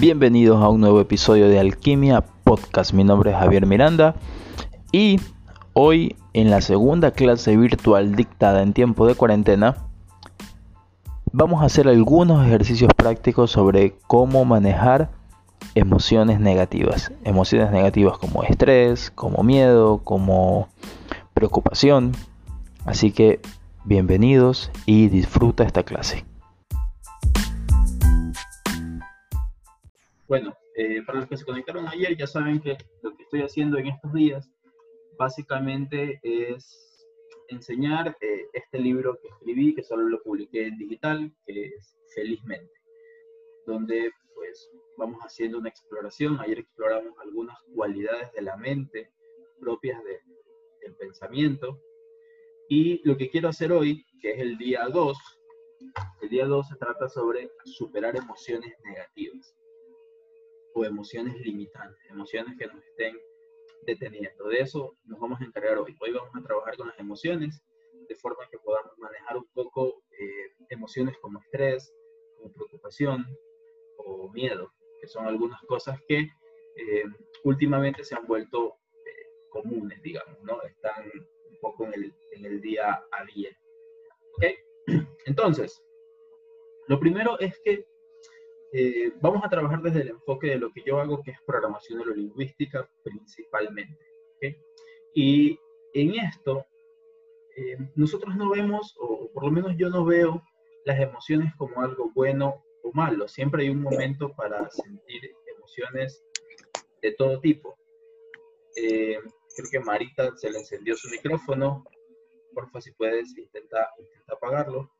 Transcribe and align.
Bienvenidos 0.00 0.60
a 0.60 0.68
un 0.68 0.80
nuevo 0.80 1.00
episodio 1.00 1.48
de 1.48 1.60
Alquimia 1.60 2.20
Podcast. 2.42 2.92
Mi 2.92 3.04
nombre 3.04 3.30
es 3.30 3.36
Javier 3.36 3.64
Miranda 3.64 4.16
y 4.90 5.20
hoy 5.72 6.16
en 6.32 6.50
la 6.50 6.60
segunda 6.60 7.12
clase 7.12 7.56
virtual 7.56 8.16
dictada 8.16 8.62
en 8.62 8.72
tiempo 8.72 9.06
de 9.06 9.14
cuarentena 9.14 9.76
vamos 11.32 11.62
a 11.62 11.66
hacer 11.66 11.86
algunos 11.86 12.44
ejercicios 12.44 12.92
prácticos 12.94 13.52
sobre 13.52 13.94
cómo 14.08 14.44
manejar 14.44 15.10
emociones 15.76 16.40
negativas. 16.40 17.12
Emociones 17.22 17.70
negativas 17.70 18.18
como 18.18 18.42
estrés, 18.42 19.12
como 19.12 19.44
miedo, 19.44 19.98
como 19.98 20.68
preocupación. 21.34 22.12
Así 22.84 23.12
que 23.12 23.40
bienvenidos 23.84 24.72
y 24.86 25.06
disfruta 25.06 25.62
esta 25.62 25.84
clase. 25.84 26.24
Bueno, 30.26 30.56
eh, 30.74 31.02
para 31.04 31.20
los 31.20 31.28
que 31.28 31.36
se 31.36 31.44
conectaron 31.44 31.86
ayer 31.86 32.16
ya 32.16 32.26
saben 32.26 32.58
que 32.58 32.78
lo 33.02 33.14
que 33.14 33.24
estoy 33.24 33.42
haciendo 33.42 33.76
en 33.76 33.88
estos 33.88 34.10
días 34.14 34.50
básicamente 35.18 36.18
es 36.22 37.06
enseñar 37.48 38.16
eh, 38.22 38.46
este 38.54 38.78
libro 38.78 39.18
que 39.20 39.28
escribí, 39.28 39.74
que 39.74 39.82
solo 39.82 40.08
lo 40.08 40.22
publiqué 40.22 40.66
en 40.68 40.78
digital, 40.78 41.30
que 41.46 41.66
es 41.66 41.94
Felizmente, 42.14 42.72
donde 43.66 44.12
pues 44.34 44.70
vamos 44.96 45.20
haciendo 45.20 45.58
una 45.58 45.68
exploración. 45.68 46.40
Ayer 46.40 46.60
exploramos 46.60 47.12
algunas 47.18 47.58
cualidades 47.74 48.32
de 48.32 48.42
la 48.42 48.56
mente 48.56 49.10
propias 49.60 50.02
del 50.04 50.94
pensamiento. 50.94 51.78
Y 52.70 53.06
lo 53.06 53.16
que 53.18 53.28
quiero 53.28 53.48
hacer 53.48 53.72
hoy, 53.72 54.06
que 54.22 54.30
es 54.30 54.38
el 54.38 54.56
día 54.56 54.88
2, 54.88 55.18
el 56.22 56.28
día 56.30 56.46
2 56.46 56.68
se 56.68 56.76
trata 56.76 57.08
sobre 57.10 57.50
superar 57.64 58.16
emociones 58.16 58.72
negativas 58.84 59.54
o 60.74 60.84
emociones 60.84 61.40
limitantes, 61.40 62.04
emociones 62.10 62.56
que 62.58 62.66
nos 62.66 62.82
estén 62.84 63.16
deteniendo. 63.86 64.48
De 64.48 64.58
eso 64.58 64.96
nos 65.04 65.20
vamos 65.20 65.40
a 65.40 65.44
encargar 65.44 65.78
hoy. 65.78 65.96
Hoy 66.00 66.12
vamos 66.12 66.34
a 66.34 66.42
trabajar 66.42 66.76
con 66.76 66.88
las 66.88 66.98
emociones 66.98 67.62
de 68.08 68.14
forma 68.16 68.48
que 68.50 68.58
podamos 68.58 68.92
manejar 68.98 69.36
un 69.36 69.46
poco 69.54 70.02
eh, 70.10 70.52
emociones 70.70 71.16
como 71.18 71.40
estrés, 71.40 71.92
como 72.36 72.52
preocupación 72.52 73.24
o 73.98 74.30
miedo, 74.32 74.72
que 75.00 75.06
son 75.06 75.26
algunas 75.26 75.60
cosas 75.62 75.98
que 76.08 76.18
eh, 76.18 77.04
últimamente 77.44 78.02
se 78.02 78.16
han 78.16 78.26
vuelto 78.26 78.74
eh, 79.06 79.26
comunes, 79.50 80.02
digamos, 80.02 80.42
¿no? 80.42 80.60
Están 80.62 81.04
un 81.04 81.58
poco 81.60 81.86
en 81.86 81.94
el, 81.94 82.14
en 82.32 82.46
el 82.46 82.60
día 82.60 83.00
a 83.12 83.24
día. 83.32 83.50
¿Ok? 84.36 84.44
Entonces, 85.26 85.80
lo 86.88 86.98
primero 86.98 87.38
es 87.38 87.58
que 87.64 87.86
eh, 88.76 89.12
vamos 89.20 89.44
a 89.44 89.48
trabajar 89.48 89.80
desde 89.82 90.00
el 90.00 90.08
enfoque 90.08 90.48
de 90.48 90.58
lo 90.58 90.72
que 90.72 90.82
yo 90.84 90.98
hago, 90.98 91.22
que 91.22 91.30
es 91.30 91.38
programación 91.46 91.98
neurolingüística 91.98 92.90
principalmente. 93.04 93.96
Y 95.14 95.56
en 95.92 96.16
esto, 96.16 96.66
eh, 97.56 97.78
nosotros 97.94 98.34
no 98.34 98.50
vemos, 98.50 98.96
o 98.98 99.30
por 99.32 99.44
lo 99.44 99.52
menos 99.52 99.76
yo 99.78 99.90
no 99.90 100.04
veo, 100.04 100.42
las 100.84 100.98
emociones 100.98 101.54
como 101.56 101.80
algo 101.82 102.10
bueno 102.16 102.64
o 102.82 102.90
malo. 102.92 103.28
Siempre 103.28 103.62
hay 103.62 103.70
un 103.70 103.80
momento 103.80 104.32
para 104.34 104.68
sentir 104.70 105.22
emociones 105.56 106.24
de 107.00 107.12
todo 107.12 107.38
tipo. 107.40 107.76
Eh, 108.74 109.20
creo 109.56 109.68
que 109.70 109.78
Marita 109.78 110.36
se 110.36 110.50
le 110.50 110.58
encendió 110.58 110.96
su 110.96 111.08
micrófono. 111.10 111.84
Porfa, 112.52 112.80
si 112.80 112.90
puedes, 112.90 113.38
intenta, 113.38 113.88
intenta 114.00 114.34
apagarlo. 114.34 114.90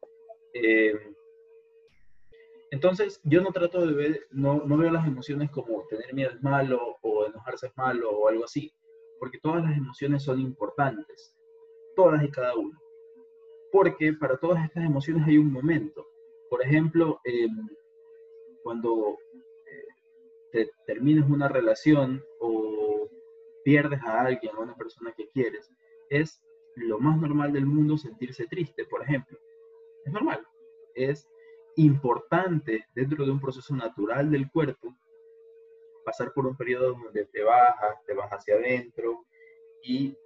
Entonces, 2.74 3.20
yo 3.22 3.40
no 3.40 3.52
trato 3.52 3.86
de 3.86 3.94
ver, 3.94 4.26
no, 4.32 4.64
no 4.66 4.76
veo 4.76 4.90
las 4.90 5.06
emociones 5.06 5.48
como 5.52 5.86
tener 5.86 6.12
miedo 6.12 6.32
es 6.32 6.42
malo 6.42 6.96
o 7.02 7.24
enojarse 7.24 7.68
es 7.68 7.76
malo 7.76 8.10
o 8.10 8.26
algo 8.26 8.42
así, 8.46 8.74
porque 9.20 9.38
todas 9.38 9.62
las 9.62 9.76
emociones 9.76 10.24
son 10.24 10.40
importantes, 10.40 11.32
todas 11.94 12.24
y 12.24 12.30
cada 12.32 12.56
una. 12.56 12.76
Porque 13.70 14.12
para 14.14 14.36
todas 14.38 14.64
estas 14.64 14.84
emociones 14.84 15.24
hay 15.24 15.38
un 15.38 15.52
momento. 15.52 16.04
Por 16.50 16.62
ejemplo, 16.62 17.20
em, 17.22 17.68
cuando 18.64 19.18
eh, 19.66 19.86
te 20.50 20.70
terminas 20.84 21.30
una 21.30 21.46
relación 21.46 22.24
o 22.40 23.08
pierdes 23.62 24.02
a 24.02 24.22
alguien, 24.22 24.56
a 24.56 24.62
una 24.62 24.74
persona 24.74 25.12
que 25.16 25.28
quieres, 25.28 25.70
es 26.10 26.40
lo 26.74 26.98
más 26.98 27.20
normal 27.20 27.52
del 27.52 27.66
mundo 27.66 27.96
sentirse 27.96 28.48
triste, 28.48 28.84
por 28.86 29.00
ejemplo. 29.00 29.38
Es 30.04 30.12
normal. 30.12 30.44
Es 30.96 31.28
importante 31.76 32.86
dentro 32.94 33.24
de 33.24 33.30
un 33.32 33.40
proceso 33.40 33.74
natural 33.74 34.30
del 34.30 34.50
cuerpo 34.50 34.94
pasar 36.04 36.32
por 36.32 36.46
un 36.46 36.56
periodo 36.56 36.92
donde 36.92 37.24
te 37.26 37.42
bajas, 37.42 38.04
te 38.06 38.14
vas 38.14 38.30
hacia 38.30 38.54
adentro 38.54 39.24
y 39.82 40.16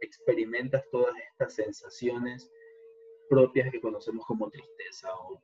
experimentas 0.00 0.84
todas 0.90 1.14
estas 1.30 1.54
sensaciones 1.54 2.50
propias 3.28 3.70
que 3.70 3.80
conocemos 3.80 4.24
como 4.26 4.50
tristeza 4.50 5.08
o, 5.14 5.40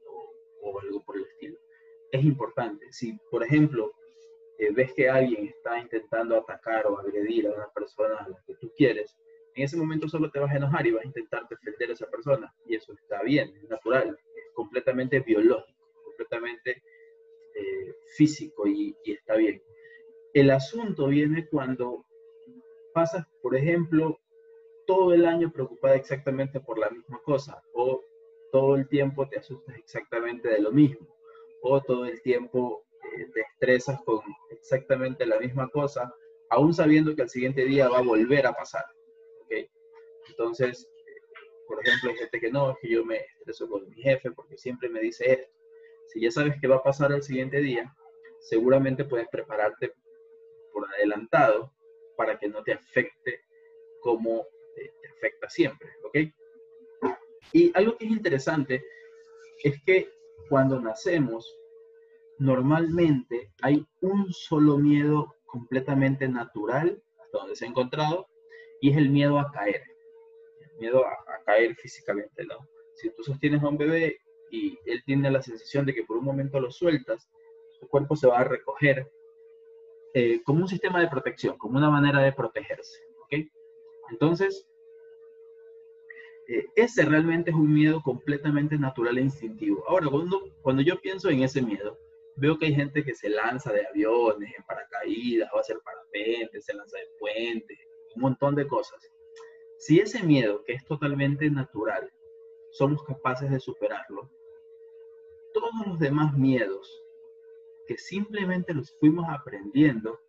algo 0.81 1.03
por 1.05 1.17
el 1.17 1.25
estilo. 1.25 1.59
Es 2.13 2.23
importante. 2.23 2.93
Si, 2.93 3.19
por 3.31 3.43
ejemplo, 3.43 3.93
eh, 4.59 4.71
ves 4.73 4.93
que 4.93 5.09
alguien 5.09 5.47
está 5.47 5.79
intentando 5.79 6.37
atacar 6.37 6.87
o 6.87 6.99
agredir 6.99 7.49
a 7.49 7.53
una 7.53 7.69
persona 7.73 8.17
a 8.17 8.29
la 8.29 8.43
que 8.47 8.55
tú 8.55 8.71
quieres, 8.77 9.17
en 9.55 9.65
ese 9.65 9.77
momento 9.77 10.09
solo 10.09 10.31
te 10.31 10.39
vas 10.39 10.53
a 10.53 10.57
enojar 10.57 10.87
y 10.87 10.93
vas 10.93 11.03
a 11.03 11.09
intentar 11.09 11.49
defender 11.49 11.91
a 11.91 11.93
esa 11.95 12.09
persona. 12.09 12.55
Y 12.67 12.77
eso 12.77 12.93
está 12.93 13.23
bien, 13.23 13.57
es 13.57 13.69
natural 13.69 14.17
completamente 14.79 15.21
biológico, 15.21 15.93
completamente 16.05 16.83
eh, 17.55 17.95
físico 18.17 18.67
y, 18.67 18.97
está 19.05 19.35
bien. 19.37 19.63
El 20.35 20.51
asunto 20.51 21.09
viene 21.09 21.49
cuando 21.49 22.05
pasas, 22.95 23.27
por 23.43 23.57
ejemplo, 23.57 24.19
todo 24.87 25.13
el 25.13 25.27
año 25.27 25.51
preocupada 25.53 25.97
exactamente 25.97 26.61
por 26.61 26.79
la 26.79 26.91
misma 26.91 27.21
cosa 27.25 27.63
o 27.75 28.01
todo 28.53 28.77
el 28.77 28.89
tiempo 28.89 29.29
te 29.29 29.39
asustas 29.39 29.77
exactamente 29.77 30.49
de 30.49 30.61
lo 30.61 30.73
mismo 30.73 31.07
o 31.63 31.81
todo 31.83 32.07
el 32.07 32.23
tiempo 32.23 32.85
eh, 33.03 33.27
te 33.35 33.41
estresas 33.41 34.01
con 34.05 34.21
exactamente 34.51 35.27
la 35.27 35.39
misma 35.39 35.69
cosa, 35.71 36.15
aún 36.51 36.73
sabiendo 36.73 37.15
que 37.15 37.23
al 37.23 37.29
siguiente 37.29 37.65
día 37.65 37.89
va 37.89 37.99
a 37.99 38.03
volver 38.03 38.47
a 38.47 38.53
pasar. 38.53 38.85
Entonces, 40.29 40.89
por 41.69 41.87
ejemplo, 41.87 42.11
hay 42.11 42.17
gente 42.17 42.41
que 42.41 42.51
no, 42.51 42.71
es 42.71 42.79
que 42.81 42.89
yo 42.89 43.05
me 43.05 43.19
estreso 43.19 43.69
con 43.69 43.89
mi 43.89 44.03
jefe 44.03 44.31
porque 44.31 44.57
siempre 44.57 44.89
me 44.89 45.01
dice 45.01 45.31
esto. 45.31 45.55
Si 46.09 46.21
ya 46.21 46.31
sabes 46.31 46.55
qué 46.61 46.67
va 46.67 46.77
a 46.77 46.83
pasar 46.83 47.13
el 47.13 47.23
siguiente 47.23 47.61
día, 47.61 47.95
seguramente 48.41 49.05
puedes 49.05 49.29
prepararte 49.29 49.93
por 50.73 50.89
adelantado 50.95 51.71
para 52.17 52.39
que 52.39 52.49
no 52.49 52.63
te 52.63 52.73
afecte 52.73 53.43
como 54.01 54.47
te, 54.75 54.93
afecta 55.11 55.51
siempre, 55.51 55.91
¿ok? 56.05 56.19
Y 57.53 57.71
algo 57.75 57.97
que 57.99 58.07
es 58.07 58.11
interesante 58.13 58.83
es 59.63 59.83
que 59.85 60.11
cuando 60.49 60.81
nacemos, 60.81 61.47
normalmente 62.39 63.53
hay 63.61 63.85
un 64.01 64.33
solo 64.33 64.79
miedo 64.79 65.35
completamente 65.45 66.29
natural, 66.29 67.03
hasta 67.23 67.39
donde 67.39 67.57
se 67.57 67.67
ha 67.67 67.69
encontrado, 67.69 68.27
y 68.81 68.91
es 68.91 68.97
el 68.97 69.11
miedo 69.11 69.39
a 69.39 69.51
caer 69.51 69.83
miedo 70.79 71.05
a, 71.07 71.17
caer 71.45 71.75
físicamente, 71.77 72.45
¿no? 72.45 72.57
Si 72.95 73.11
tú 73.11 73.23
sostienes 73.23 73.63
a 73.63 73.69
un 73.69 73.79
bebé 73.79 74.19
y 74.51 74.79
él 74.87 75.03
tiene 75.05 75.31
la 75.31 75.43
sensación 75.43 75.87
de 75.87 75.95
que 75.95 76.05
por 76.05 76.17
un 76.17 76.25
momento 76.25 76.61
lo 76.61 76.71
sueltas, 76.71 77.29
su 77.79 77.89
cuerpo 77.89 78.17
se 78.17 78.27
va 78.27 78.39
a 78.39 78.45
recoger 78.45 79.11
eh, 80.15 80.43
como 80.45 80.63
un 80.63 80.69
sistema 80.69 81.01
de 81.01 81.09
protección, 81.09 81.57
como 81.59 81.79
una 81.79 81.91
manera 81.91 82.21
de 82.21 82.33
protegerse, 82.33 82.99
¿ok? 83.23 83.47
Entonces, 84.11 84.67
eh, 86.49 86.65
ese 86.77 87.05
realmente 87.05 87.51
es 87.51 87.57
un 87.57 87.73
miedo 87.73 88.03
completamente 88.03 88.79
natural 88.79 89.19
e 89.19 89.23
instintivo. 89.23 89.85
Ahora, 89.87 90.09
cuando, 90.11 90.41
cuando 90.63 90.83
yo 90.83 90.99
pienso 91.01 91.29
en 91.29 91.43
ese 91.43 91.61
miedo, 91.61 91.99
veo 92.37 92.59
que 92.59 92.67
hay 92.67 92.75
gente 92.75 93.05
que 93.05 93.15
se 93.15 93.29
lanza 93.29 93.73
de 93.73 93.87
aviones, 93.87 94.51
en 94.57 94.65
paracaídas, 94.65 95.51
va 95.53 95.59
a 95.59 95.61
hacer 95.61 95.79
parapente, 95.85 96.61
se 96.61 96.75
lanza 96.75 96.97
de 96.97 97.05
puentes, 97.19 97.79
un 98.17 98.23
montón 98.23 98.55
de 98.55 98.67
cosas. 98.67 98.99
Si 99.79 100.01
ese 100.01 100.25
miedo, 100.25 100.65
que 100.65 100.73
es 100.73 100.85
totalmente 100.85 101.49
natural, 101.51 102.13
somos 102.73 103.03
capaces 103.05 103.49
de 103.49 103.61
superarlo, 103.61 104.29
todos 105.55 105.87
los 105.87 105.99
demás 106.01 106.37
miedos 106.37 107.03
que 107.87 107.97
simplemente 107.97 108.75
los 108.75 108.91
fuimos 108.99 109.25
aprendiendo, 109.29 110.21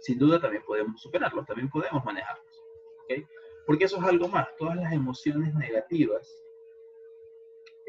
sin 0.00 0.18
duda 0.18 0.40
también 0.40 0.64
podemos 0.64 1.00
superarlos, 1.00 1.46
también 1.46 1.70
podemos 1.70 2.04
manejarlos. 2.04 2.64
Porque 3.64 3.84
eso 3.84 3.98
es 3.98 4.02
algo 4.02 4.26
más, 4.26 4.48
todas 4.56 4.76
las 4.76 4.92
emociones 4.92 5.54
negativas 5.54 6.42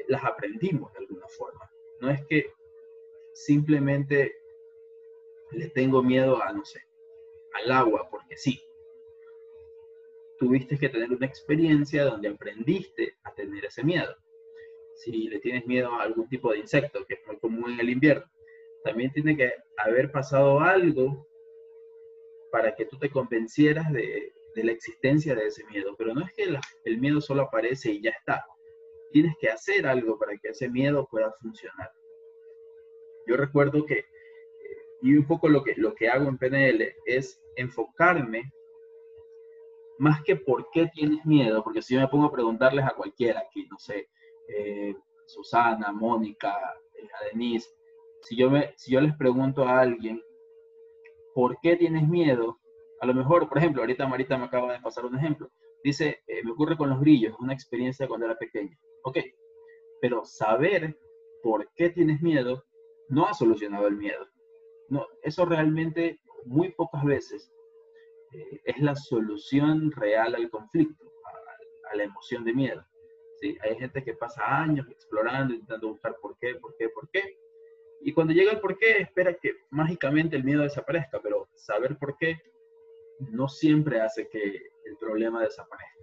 las 0.08 0.24
aprendimos 0.24 0.94
de 0.94 1.00
alguna 1.00 1.28
forma. 1.30 1.72
No 2.00 2.12
es 2.12 2.24
que 2.28 2.54
simplemente 3.34 4.36
le 5.52 5.70
tengo 5.70 6.04
miedo 6.04 6.42
a, 6.42 6.54
no 6.54 6.64
sé, 6.64 6.82
al 7.54 7.72
agua, 7.72 8.08
porque 8.10 8.38
sí 8.38 8.64
tuviste 10.42 10.76
que 10.76 10.90
tener 10.90 11.12
una 11.12 11.28
experiencia 11.28 12.04
donde 12.04 12.30
aprendiste 12.30 13.14
a 13.24 13.32
tener 13.32 13.64
ese 13.64 13.84
miedo. 13.84 14.16
Si 14.96 15.30
le 15.30 15.38
tienes 15.40 15.68
miedo 15.68 15.94
a 15.94 16.02
algún 16.02 16.28
tipo 16.28 16.52
de 16.52 16.58
insecto, 16.58 17.06
que 17.06 17.14
es 17.14 17.20
muy 17.28 17.38
común 17.38 17.74
en 17.74 17.80
el 17.80 17.92
invierno, 17.92 18.26
También 18.84 19.12
tiene 19.12 19.38
que 19.38 19.54
haber 19.78 20.12
pasado 20.12 20.60
algo 20.60 21.28
para 22.52 22.74
que 22.76 22.86
tú 22.86 22.98
te 22.98 23.12
convencieras 23.12 23.94
de, 23.94 24.34
la 24.56 24.72
existencia 24.72 25.36
de 25.36 25.46
ese 25.46 25.64
miedo. 25.68 25.96
Pero 25.96 26.16
no 26.16 26.26
es 26.26 26.34
que 26.34 26.46
el 26.86 26.98
miedo 26.98 27.22
solo 27.22 27.44
aparece 27.44 27.92
y 27.92 28.02
ya 28.02 28.10
está. 28.10 28.44
Tienes 29.12 29.36
que 29.40 29.50
hacer 29.50 29.86
algo 29.86 30.18
para 30.18 30.36
que 30.40 30.50
ese 30.50 30.68
miedo 30.70 31.08
pueda 31.12 31.32
funcionar. 31.40 31.92
Yo 33.28 33.38
recuerdo 33.38 33.86
que, 33.86 34.06
y 35.04 35.16
un 35.16 35.28
poco 35.28 35.50
lo 35.50 35.64
que, 35.64 35.76
lo 35.76 35.94
que 35.94 36.10
hago 36.10 36.28
en 36.28 36.40
PNL 36.40 36.96
es 37.06 37.40
enfocarme 37.56 38.52
más 40.02 40.24
que 40.24 40.36
por 40.36 40.72
qué 40.72 40.88
tienes 40.88 41.24
miedo, 41.28 41.64
porque 41.64 41.84
si 41.84 41.94
yo 41.94 42.00
me 42.00 42.08
pongo 42.08 42.26
a 42.26 42.32
preguntarles 42.32 42.84
a 42.84 42.96
cualquiera 42.96 43.42
aquí, 43.42 43.68
no 43.70 43.78
sé, 43.78 44.10
eh, 44.48 44.96
Susana, 45.28 45.92
Mónica, 45.92 46.58
eh, 46.96 47.08
a 47.20 47.26
Denise, 47.26 47.70
si 48.24 48.36
yo, 48.36 48.50
me, 48.50 48.74
si 48.78 48.94
yo 48.94 49.00
les 49.00 49.16
pregunto 49.16 49.64
a 49.64 49.80
alguien, 49.80 50.20
¿por 51.36 51.60
qué 51.62 51.76
tienes 51.76 52.08
miedo? 52.08 52.58
A 53.00 53.06
lo 53.06 53.14
mejor, 53.14 53.48
por 53.48 53.60
ejemplo, 53.60 53.84
ahorita 53.84 54.08
Marita 54.08 54.40
me 54.40 54.46
acaba 54.46 54.74
de 54.74 54.80
pasar 54.80 55.06
un 55.06 55.20
ejemplo. 55.20 55.52
Dice, 55.84 56.24
eh, 56.26 56.44
me 56.44 56.52
ocurre 56.54 56.76
con 56.76 56.90
los 56.90 57.00
grillos, 57.00 57.36
una 57.40 57.54
experiencia 57.54 58.08
cuando 58.08 58.26
era 58.26 58.40
pequeña. 58.40 58.76
Ok, 59.04 59.20
pero 60.02 60.26
saber 60.26 60.98
por 61.44 61.70
qué 61.76 61.92
tienes 61.92 62.24
miedo 62.24 62.64
no 63.10 63.28
ha 63.28 63.36
solucionado 63.36 63.86
el 63.86 63.98
miedo. 63.98 64.26
No, 64.90 65.06
eso 65.22 65.46
realmente 65.46 66.20
muy 66.46 66.72
pocas 66.72 67.04
veces 67.04 67.52
eh, 68.34 68.62
es 68.66 68.80
la 68.80 68.96
solución 68.96 69.92
real 69.92 70.36
al 70.36 70.50
conflicto, 70.50 71.12
a, 71.92 71.96
la 71.96 72.04
emoción 72.04 72.44
de 72.46 72.54
miedo. 72.54 72.86
¿sí? 73.40 73.58
Hay 73.62 73.78
gente 73.78 74.04
que 74.04 74.14
pasa 74.14 74.42
años 74.46 74.88
explorando, 74.90 75.54
intentando 75.54 75.90
buscar 75.90 76.16
por 76.22 76.38
qué, 76.38 76.56
por 76.56 76.76
qué, 76.78 76.90
por 76.90 77.10
qué, 77.10 77.38
y 78.04 78.14
cuando 78.14 78.34
llega 78.34 78.52
el 78.52 78.60
por 78.60 78.78
qué, 78.78 78.98
espera 78.98 79.34
que 79.36 79.56
mágicamente 79.70 80.36
el 80.36 80.44
miedo 80.44 80.64
desaparezca, 80.64 81.22
pero 81.22 81.48
saber 81.56 81.98
por 81.98 82.18
qué 82.18 82.42
no 83.20 83.48
siempre 83.48 84.02
hace 84.02 84.28
que 84.28 84.72
el 84.86 84.98
problema 85.00 85.44
desaparezca. 85.44 86.02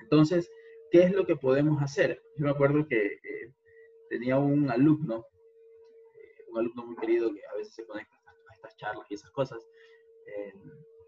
Entonces, 0.00 0.50
¿qué 0.90 1.02
es 1.02 1.12
lo 1.12 1.26
que 1.26 1.36
podemos 1.36 1.80
hacer? 1.82 2.22
Yo 2.36 2.46
me 2.46 2.50
acuerdo 2.50 2.86
que 2.88 3.06
eh, 3.06 3.52
tenía 4.08 4.38
un 4.38 4.70
alumno, 4.70 5.26
eh, 6.14 6.44
un 6.48 6.58
alumno 6.58 6.86
muy 6.86 6.96
querido 6.96 7.32
que 7.32 7.42
a 7.46 7.56
veces 7.56 7.74
se 7.74 7.86
conecta 7.86 8.16
a 8.26 8.54
estas 8.54 8.76
charlas 8.76 9.06
y 9.10 9.14
esas 9.14 9.30
cosas. 9.30 9.64
Eh, 10.36 10.52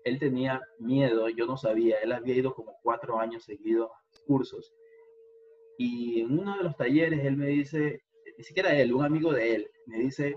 él 0.05 0.19
tenía 0.19 0.61
miedo, 0.79 1.29
yo 1.29 1.47
no 1.47 1.57
sabía, 1.57 1.99
él 1.99 2.13
había 2.13 2.35
ido 2.35 2.55
como 2.55 2.77
cuatro 2.83 3.19
años 3.19 3.45
seguidos 3.45 3.91
a 3.91 4.25
cursos. 4.27 4.73
Y 5.79 6.21
en 6.21 6.39
uno 6.39 6.57
de 6.57 6.65
los 6.65 6.77
talleres 6.77 7.25
él 7.25 7.37
me 7.37 7.49
dice, 7.49 8.03
ni 8.37 8.45
siquiera 8.45 8.79
él, 8.79 8.93
un 8.93 9.05
amigo 9.05 9.33
de 9.33 9.55
él, 9.57 9.71
me 9.87 9.99
dice, 9.99 10.37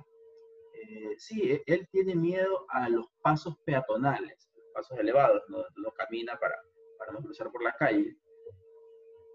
eh, 0.73 1.15
sí, 1.17 1.51
e-, 1.51 1.63
él 1.65 1.87
tiene 1.91 2.15
miedo 2.15 2.65
a 2.69 2.89
los 2.89 3.05
pasos 3.21 3.55
peatonales, 3.65 4.49
los 4.55 4.65
pasos 4.73 4.97
elevados, 4.99 5.41
no, 5.47 5.63
camina 5.97 6.37
para, 6.39 6.55
para, 6.97 7.13
no 7.13 7.21
cruzar 7.21 7.51
por 7.51 7.63
la 7.63 7.73
calle. 7.73 8.15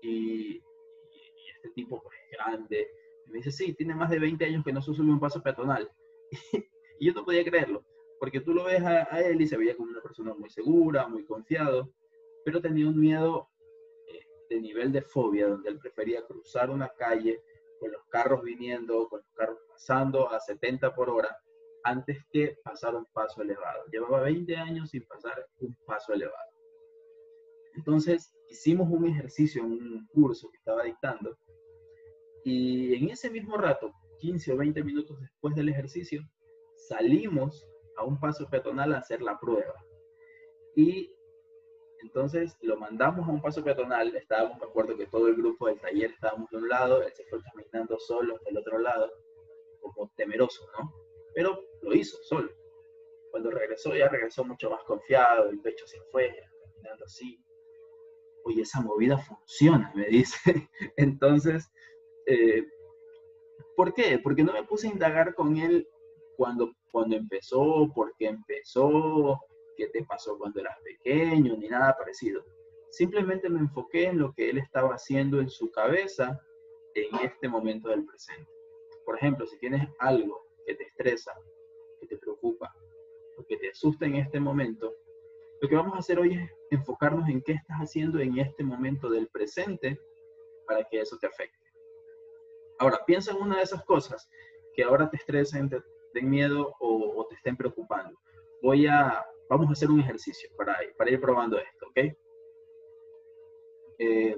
Y, 0.03 0.62
este 1.56 1.71
tipo 1.71 2.00
pues, 2.03 2.17
es 2.25 2.39
grande, 2.39 2.89
me 3.27 3.39
dice, 3.39 3.50
sí, 3.50 3.75
tiene 3.75 3.95
más 3.95 4.11
de 4.11 4.19
20 4.19 4.45
años 4.45 4.65
que 4.65 4.73
no 4.73 4.81
se 4.81 4.95
sube 4.95 5.11
un 5.11 5.21
paso 5.21 5.43
peatonal. 5.43 5.91
y 7.00 7.06
yo 7.06 7.12
no 7.15 7.25
podía 7.25 7.45
creerlo, 7.45 7.85
porque 8.19 8.41
tú 8.41 8.53
lo 8.53 8.65
ves 8.65 8.82
a, 8.82 9.15
a, 9.15 9.20
él 9.20 9.41
y 9.41 9.47
se 9.47 9.56
veía 9.56 9.76
como 9.76 9.91
una 9.91 10.03
persona 10.03 10.35
muy 10.35 10.50
segura, 10.50 11.06
muy 11.09 11.25
confiado, 11.25 11.93
pero 12.44 12.61
tenía 12.61 12.87
un 12.87 12.99
miedo 12.99 13.49
eh, 14.09 14.26
de 14.50 14.61
nivel 14.61 14.93
de 14.93 15.03
fobia, 15.03 15.49
donde 15.49 15.70
él 15.70 15.79
prefería 15.79 16.25
cruzar 16.26 16.70
una 16.70 16.88
calle 16.91 17.43
con 17.79 17.93
los 17.93 18.05
carros 18.06 18.43
viniendo, 18.43 19.09
con 19.09 19.20
los 19.20 19.32
carros 19.35 19.59
pasando 19.69 20.31
a 20.31 20.41
70 20.41 20.94
por 20.94 21.11
hora, 21.11 21.37
antes 21.85 22.19
que 22.32 22.59
pasar 22.65 22.94
un 22.94 23.06
paso 23.06 23.43
elevado. 23.43 23.85
Llevaba 23.91 24.23
20 24.23 24.56
años 24.56 24.91
sin 24.91 25.06
pasar 25.06 25.47
un 25.61 25.76
paso 25.87 26.12
elevado. 26.12 26.50
Entonces, 27.75 28.35
hicimos 28.49 28.88
un 28.91 29.06
ejercicio 29.06 29.62
un 29.62 30.06
curso 30.12 30.50
que 30.50 30.56
estaba 30.56 30.82
dictando 30.82 31.37
y 32.44 32.94
en 32.94 33.11
ese 33.11 33.31
mismo 33.31 33.56
rato, 33.56 33.93
15 34.21 34.53
o 34.53 34.56
20 34.56 34.82
minutos 34.82 35.21
después 35.21 35.55
del 35.55 35.69
ejercicio, 35.69 36.23
salimos 36.88 37.67
a 37.99 38.05
un 38.05 38.19
paso 38.19 38.49
peatonal 38.49 38.95
a 38.95 38.99
hacer 38.99 39.21
la 39.21 39.39
prueba. 39.39 39.75
Y 40.75 41.15
entonces 42.03 42.56
lo 42.61 42.77
mandamos 42.77 43.29
a 43.29 43.33
un 43.33 43.43
paso 43.43 43.62
peatonal, 43.62 44.15
estábamos, 44.15 44.59
me 44.59 44.67
acuerdo 44.67 44.97
que 44.97 45.06
todo 45.06 45.27
el 45.27 45.35
grupo 45.35 45.67
del 45.67 45.81
taller 45.81 46.12
estábamos 46.12 46.49
de 46.50 46.59
un 46.59 46.69
lado, 46.69 47.03
él 47.03 47.12
se 47.12 47.25
fue 47.25 47.41
caminando 47.43 47.99
solo 47.99 48.39
del 48.45 48.59
otro 48.59 48.79
lado, 48.79 49.11
como 49.81 50.11
temeroso, 50.17 50.65
¿no? 50.79 50.93
Pero 51.35 51.61
lo 51.83 51.95
hizo 51.95 52.17
solo. 52.23 52.50
Cuando 53.31 53.50
regresó, 53.50 53.95
ya 53.95 54.09
regresó 54.09 54.45
mucho 54.45 54.71
más 54.71 54.83
confiado, 54.85 55.50
el 55.50 55.61
pecho 55.61 55.87
se 55.87 56.00
fue, 56.12 56.35
caminando 56.65 57.05
así. 57.05 57.39
Oye, 58.45 58.62
esa 58.62 58.81
movida 58.81 59.19
funciona, 59.19 59.93
me 59.95 60.06
dice. 60.06 60.39
Entonces, 60.97 61.69
eh, 62.27 62.65
¿por 63.77 63.93
qué? 63.93 64.19
Porque 64.23 64.45
no 64.45 64.53
me 64.53 64.65
puse 64.65 64.89
a 64.89 64.93
indagar 64.93 65.35
con 65.35 65.56
él 65.56 65.89
cuando, 66.38 66.73
cuando 66.93 67.17
empezó, 67.17 67.90
por 67.93 68.14
qué 68.17 68.26
empezó, 68.26 69.40
qué 69.76 69.88
te 69.88 70.05
pasó 70.05 70.38
cuando 70.38 70.61
eras 70.61 70.79
pequeño, 70.85 71.56
ni 71.56 71.69
nada 71.69 71.96
parecido. 71.99 72.44
Simplemente 72.93 73.49
me 73.49 73.58
enfoqué 73.58 74.05
en 74.05 74.20
lo 74.20 74.32
que 74.32 74.49
él 74.49 74.58
estaba 74.58 74.94
haciendo 74.94 75.40
en 75.40 75.50
su 75.50 75.69
cabeza 75.73 76.40
en 76.94 77.26
este 77.26 77.49
momento 77.49 77.88
del 77.88 78.05
presente. 78.05 78.49
Por 79.05 79.17
ejemplo, 79.17 79.49
si 79.49 79.58
tienes 79.58 79.88
algo 79.99 80.46
que 80.64 80.76
te 80.76 80.85
estresa, 80.85 81.32
que 82.00 82.06
te 82.06 82.17
preocupa, 82.17 82.73
o 83.37 83.44
que 83.44 83.56
te 83.56 83.70
asusta 83.70 84.06
en 84.06 84.14
este 84.14 84.38
momento, 84.38 84.94
lo 85.61 85.69
que 85.69 85.75
vamos 85.75 85.96
a 85.96 85.99
hacer 85.99 86.20
hoy 86.20 86.35
es 86.35 86.50
enfocarnos 86.70 87.29
en 87.29 87.43
qué 87.43 87.52
estás 87.52 87.79
haciendo 87.79 88.20
en 88.20 88.38
este 88.38 88.62
momento 88.62 89.11
del 89.11 89.26
presente 89.26 90.00
para 90.69 90.85
que 90.85 91.00
eso 91.00 91.19
te 91.19 91.26
afecte. 91.26 91.67
Ahora, 92.79 93.05
piensa 93.05 93.32
en 93.32 93.38
una 93.38 93.56
de 93.56 93.64
esas 93.64 93.85
cosas 93.85 94.31
que 94.73 94.85
ahora 94.85 95.11
te 95.11 95.17
estresen, 95.17 95.69
te 95.69 95.82
den 96.15 96.31
miedo 96.31 96.75
o, 96.81 97.27
te 97.29 97.37
estén 97.37 97.57
preocupando. 97.57 98.19
Voy 98.63 98.87
a 98.87 99.25
vamos 99.49 99.69
a 99.69 99.73
hacer 99.73 99.91
un 99.91 100.01
ejercicio 100.01 100.51
para, 100.57 100.77
para 100.97 101.11
ir 101.11 101.21
probando 101.21 101.59
esto, 101.59 101.87
¿ok? 101.89 101.99
Eh, 103.99 104.37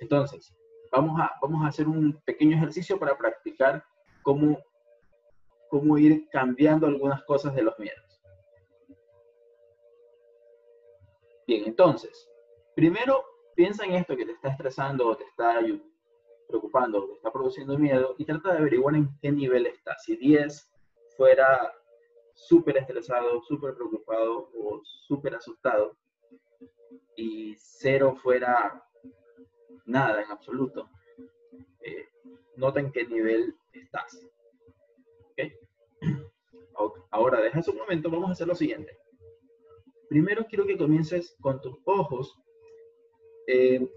entonces, 0.00 0.54
vamos 0.92 1.20
a, 1.20 1.32
vamos 1.42 1.64
a 1.64 1.68
hacer 1.68 1.88
un 1.88 2.20
pequeño 2.24 2.56
ejercicio 2.56 2.98
para 2.98 3.16
practicar 3.16 3.84
cómo, 4.22 4.58
cómo 5.70 5.98
ir 5.98 6.28
cambiando 6.30 6.86
algunas 6.86 7.22
cosas 7.24 7.54
de 7.54 7.62
los 7.62 7.78
miedos. 7.78 8.22
Bien, 11.46 11.64
entonces, 11.66 12.28
primero 12.74 13.24
piensa 13.54 13.84
en 13.84 13.94
esto 13.94 14.16
que 14.16 14.26
te 14.26 14.32
está 14.32 14.50
estresando 14.50 15.08
o 15.08 15.16
te 15.16 15.24
está 15.24 15.60
preocupando 16.46 16.98
o 16.98 17.06
te 17.06 17.14
está 17.14 17.32
produciendo 17.32 17.78
miedo 17.78 18.14
y 18.18 18.24
trata 18.24 18.52
de 18.52 18.58
averiguar 18.58 18.94
en 18.96 19.08
qué 19.20 19.32
nivel 19.32 19.66
está. 19.66 19.96
Si 19.98 20.16
10 20.16 20.70
fuera 21.18 21.74
súper 22.32 22.76
estresado, 22.76 23.42
súper 23.42 23.74
preocupado 23.74 24.48
o 24.54 24.80
súper 24.84 25.34
asustado 25.34 25.98
y 27.16 27.56
cero 27.56 28.14
fuera 28.22 28.80
nada 29.84 30.22
en 30.22 30.30
absoluto, 30.30 30.88
eh, 31.82 32.06
nota 32.56 32.78
en 32.78 32.92
qué 32.92 33.04
nivel 33.04 33.54
estás. 33.72 34.24
Ahora, 37.10 37.40
deja 37.40 37.60
un 37.68 37.76
momento, 37.76 38.08
vamos 38.10 38.28
a 38.28 38.32
hacer 38.32 38.46
lo 38.46 38.54
siguiente. 38.54 38.96
Primero 40.08 40.46
quiero 40.46 40.64
que 40.66 40.78
comiences 40.78 41.36
con 41.40 41.60
tus 41.60 41.76
ojos. 41.84 42.38
Eh, 43.48 43.90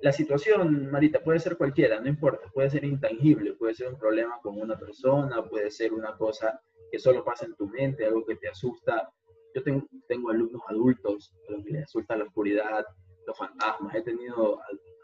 la 0.00 0.12
situación, 0.12 0.90
Marita, 0.90 1.20
puede 1.22 1.40
ser 1.40 1.56
cualquiera, 1.56 2.00
no 2.00 2.08
importa, 2.08 2.48
puede 2.52 2.70
ser 2.70 2.84
intangible, 2.84 3.54
puede 3.54 3.74
ser 3.74 3.88
un 3.88 3.98
problema 3.98 4.38
con 4.42 4.60
una 4.60 4.78
persona, 4.78 5.44
puede 5.48 5.70
ser 5.70 5.92
una 5.92 6.16
cosa 6.16 6.60
que 6.90 6.98
solo 6.98 7.24
pasa 7.24 7.46
en 7.46 7.54
tu 7.56 7.66
mente, 7.66 8.06
algo 8.06 8.24
que 8.24 8.36
te 8.36 8.48
asusta. 8.48 9.12
Yo 9.54 9.62
tengo, 9.62 9.86
tengo 10.06 10.30
alumnos 10.30 10.62
adultos 10.68 11.34
a 11.48 11.52
los 11.52 11.64
que 11.64 11.72
les 11.72 11.84
asusta 11.84 12.16
la 12.16 12.24
oscuridad, 12.24 12.86
los 13.26 13.36
fantasmas. 13.36 13.94
He 13.94 14.02
tenido 14.02 14.60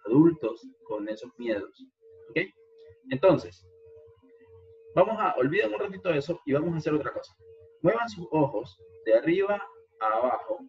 adultos 0.06 0.66
con 0.84 1.08
esos 1.08 1.30
miedos. 1.38 1.86
¿Ok? 2.30 2.38
Entonces, 3.10 3.66
vamos 4.94 5.16
a, 5.18 5.34
olviden 5.36 5.74
un 5.74 5.80
ratito 5.80 6.10
eso 6.10 6.40
y 6.46 6.52
vamos 6.52 6.72
a 6.74 6.76
hacer 6.76 6.94
otra 6.94 7.12
cosa. 7.12 7.36
Muevan 7.82 8.08
sus 8.08 8.26
ojos 8.30 8.78
de 9.04 9.14
arriba 9.14 9.60
a 10.00 10.06
abajo, 10.06 10.60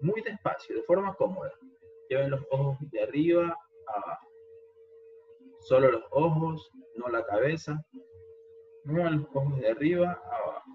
muy 0.00 0.22
despacio, 0.22 0.76
de 0.76 0.82
forma 0.82 1.14
cómoda. 1.14 1.52
Lleven 2.12 2.30
los 2.30 2.44
ojos 2.50 2.76
de 2.90 3.02
arriba 3.02 3.58
a 3.86 4.00
abajo. 4.00 4.28
Solo 5.60 5.92
los 5.92 6.04
ojos, 6.10 6.70
no 6.96 7.08
la 7.08 7.24
cabeza. 7.24 7.82
Muevan 8.84 9.22
los 9.22 9.28
ojos 9.32 9.58
de 9.58 9.70
arriba 9.70 10.20
a 10.22 10.36
abajo. 10.36 10.70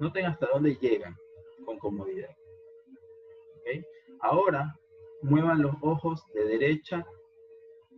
Noten 0.00 0.26
hasta 0.26 0.48
dónde 0.52 0.74
llegan 0.74 1.16
con 1.64 1.78
comodidad. 1.78 2.28
Ahora, 4.20 4.78
muevan 5.22 5.62
los 5.62 5.74
ojos 5.80 6.22
de 6.34 6.44
derecha 6.44 6.98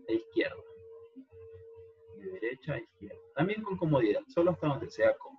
a 0.08 0.12
izquierda. 0.12 0.62
derecha, 2.14 2.78
izquierda. 2.78 3.18
También 3.34 3.60
con 3.64 3.76
comodidad, 3.76 4.22
solo 4.28 4.52
hasta 4.52 4.68
donde 4.68 4.88
sea 4.88 5.18
cómodo. 5.18 5.31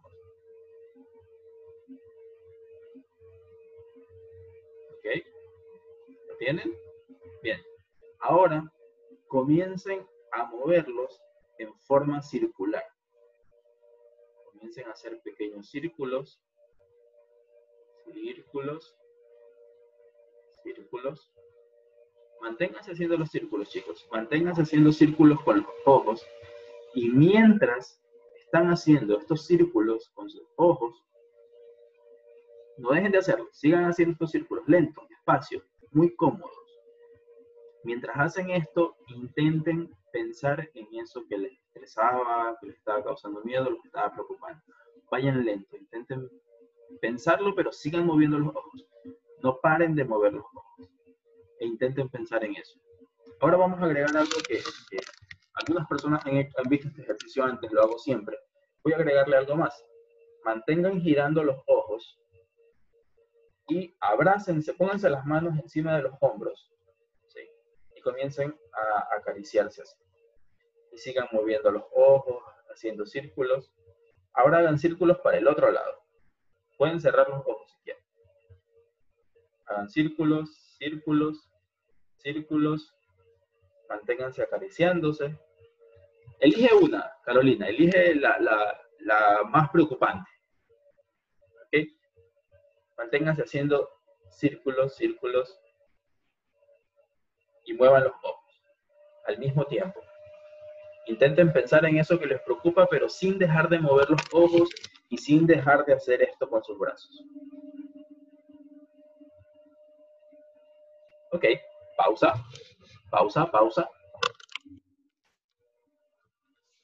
Tienen? 6.44 6.74
Bien. 7.42 7.62
Ahora 8.20 8.70
comiencen 9.28 10.06
a 10.34 10.46
moverlos 10.46 11.22
en 11.58 11.74
forma 11.80 12.22
circular. 12.22 12.84
Comiencen 14.52 14.88
a 14.88 14.92
hacer 14.92 15.22
pequeños 15.22 15.70
círculos, 15.70 16.42
círculos, 18.12 18.96
círculos. 20.64 21.32
Manténganse 22.42 22.92
haciendo 22.92 23.18
los 23.18 23.30
círculos, 23.30 23.70
chicos. 23.70 24.06
Manténganse 24.12 24.64
haciendo 24.64 24.92
círculos 24.92 25.42
con 25.44 25.58
los 25.62 25.74
ojos. 25.86 26.26
Y 26.94 27.10
mientras 27.10 28.02
están 28.38 28.68
haciendo 28.68 29.18
estos 29.18 29.46
círculos 29.46 30.10
con 30.14 30.30
sus 30.30 30.46
ojos, 30.58 31.02
no 32.78 32.92
dejen 32.92 33.14
de 33.14 33.20
hacerlo. 33.20 33.48
Sigan 33.54 33.86
haciendo 33.86 34.14
estos 34.14 34.32
círculos 34.32 34.68
lentos, 34.68 35.08
despacio, 35.08 35.64
muy 35.94 36.16
cómodos. 36.16 36.52
Mientras 37.84 38.16
hacen 38.18 38.50
esto, 38.50 38.96
intenten 39.08 39.90
pensar 40.12 40.70
en 40.74 40.88
eso 40.96 41.24
que 41.28 41.38
les 41.38 41.52
estresaba, 41.66 42.56
que 42.62 42.68
les 42.68 42.78
estaba 42.78 43.04
causando 43.04 43.42
miedo, 43.44 43.70
lo 43.70 43.82
que 43.82 43.88
estaba 43.88 44.14
preocupando. 44.14 44.62
Vayan 45.12 45.44
lento, 45.44 45.76
intenten 45.76 46.30
pensarlo, 47.02 47.54
pero 47.56 47.72
sigan 47.72 48.06
moviendo 48.06 48.40
los 48.40 48.56
ojos. 48.56 48.86
No 49.42 49.60
paren 49.62 49.96
de 49.96 50.06
mover 50.06 50.34
los 50.34 50.46
ojos. 50.54 50.90
E 51.60 51.66
intenten 51.66 52.10
pensar 52.10 52.44
en 52.46 52.56
eso. 52.56 52.80
Ahora 53.42 53.58
vamos 53.58 53.80
a 53.82 53.86
agregar 53.86 54.16
algo 54.16 54.38
que, 54.48 54.62
algunas 55.56 55.88
personas 55.88 56.26
han, 56.26 56.38
han 56.38 56.70
visto 56.70 56.88
este 56.88 57.02
ejercicio 57.02 57.44
antes, 57.44 57.72
lo 57.72 57.84
hago 57.84 57.98
siempre. 58.00 58.38
Voy 58.84 58.94
a 58.94 58.98
agregarle 58.98 59.38
algo 59.38 59.56
más. 59.56 59.84
Mantengan 60.46 61.02
girando 61.02 61.44
los 61.44 61.58
ojos 61.68 62.23
y 63.68 63.96
abrácense, 64.00 64.74
pónganse 64.74 65.10
las 65.10 65.26
manos 65.26 65.58
encima 65.58 65.96
de 65.96 66.04
los 66.04 66.14
hombros 66.20 66.70
y 67.96 68.02
comiencen 68.02 68.56
a 68.74 69.16
acariciarse 69.16 69.82
así. 69.82 69.96
Y 70.92 70.98
sigan 70.98 71.28
moviendo 71.32 71.72
los 71.72 71.84
ojos, 71.96 72.44
haciendo 72.70 73.06
círculos. 73.06 73.72
Ahora 74.34 74.60
hagan 74.60 74.78
círculos 74.78 75.20
para 75.20 75.38
el 75.38 75.48
otro 75.48 75.72
lado. 75.72 76.04
Pueden 76.78 77.00
cerrar 77.00 77.30
los 77.30 77.40
ojos 77.40 77.72
si 77.72 77.78
quieren. 77.84 78.04
Hagan 79.66 79.90
círculos, 79.90 80.76
círculos, 80.78 81.50
círculos. 82.18 82.94
Manténganse 83.90 84.44
acariciándose. 84.44 85.40
Elige 86.40 86.74
una, 86.76 87.12
Carolina. 87.24 87.68
Elige 87.68 88.16
la, 88.16 88.38
la 89.00 89.44
más 89.50 89.70
preocupante. 89.70 90.30
Manténganse 92.98 93.44
haciendo 93.44 93.90
círculos, 94.30 94.96
círculos. 94.96 95.60
Y 97.66 97.74
muevan 97.74 98.04
los 98.04 98.14
ojos 98.24 98.44
al 99.26 99.38
mismo 99.38 99.66
tiempo. 99.66 100.02
Intenten 101.08 101.52
pensar 101.52 101.86
en 101.86 101.98
eso 101.98 102.20
que 102.20 102.28
les 102.28 102.42
preocupa, 102.42 102.88
pero 102.88 103.10
sin 103.10 103.38
dejar 103.38 103.70
de 103.70 103.80
mover 103.80 104.10
los 104.10 104.22
ojos 104.32 104.70
y 105.10 105.18
sin 105.18 105.46
dejar 105.46 105.86
de 105.86 105.94
hacer 105.94 106.22
esto 106.22 106.50
con 106.50 106.64
sus 106.64 106.78
brazos. 106.80 107.26
Ok, 111.32 111.46
pausa, 111.98 112.34
pausa, 113.10 113.50
pausa. 113.50 113.90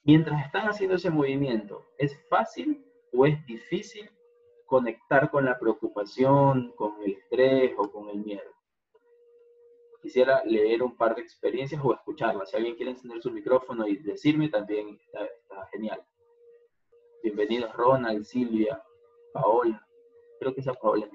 Mientras 0.02 0.44
están 0.44 0.68
haciendo 0.68 0.96
ese 0.96 1.08
movimiento, 1.08 1.86
¿es 1.98 2.18
fácil 2.28 2.84
o 3.12 3.26
es 3.26 3.44
difícil 3.46 4.10
conectar 4.70 5.30
con 5.32 5.44
la 5.44 5.58
preocupación, 5.58 6.72
con 6.76 7.02
el 7.02 7.14
estrés 7.14 7.74
o 7.76 7.90
con 7.90 8.08
el 8.08 8.20
miedo? 8.20 8.50
quisiera 10.00 10.42
leer 10.44 10.82
un 10.82 10.96
par 10.96 11.14
de 11.14 11.22
experiencias 11.22 11.80
o 11.84 11.92
escucharlas. 11.92 12.50
Si 12.50 12.56
alguien 12.56 12.76
quiere 12.76 12.92
encender 12.92 13.20
su 13.20 13.30
micrófono 13.30 13.86
y 13.86 13.96
decirme, 13.96 14.48
también 14.48 14.98
está, 14.98 15.66
genial. 15.72 16.02
Bienvenidos 17.22 17.72
Ronald, 17.74 18.24
Silvia, 18.24 18.82
Paola. 19.32 19.86
Creo 20.38 20.54
que 20.54 20.60
esa 20.60 20.72
Paola 20.72 21.06
es 21.06 21.12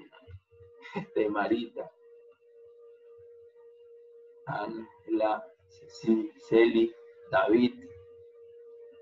este, 1.02 1.28
Marita, 1.28 1.90
Ángela, 4.46 5.44
Celi, 6.48 6.94
David. 7.32 7.74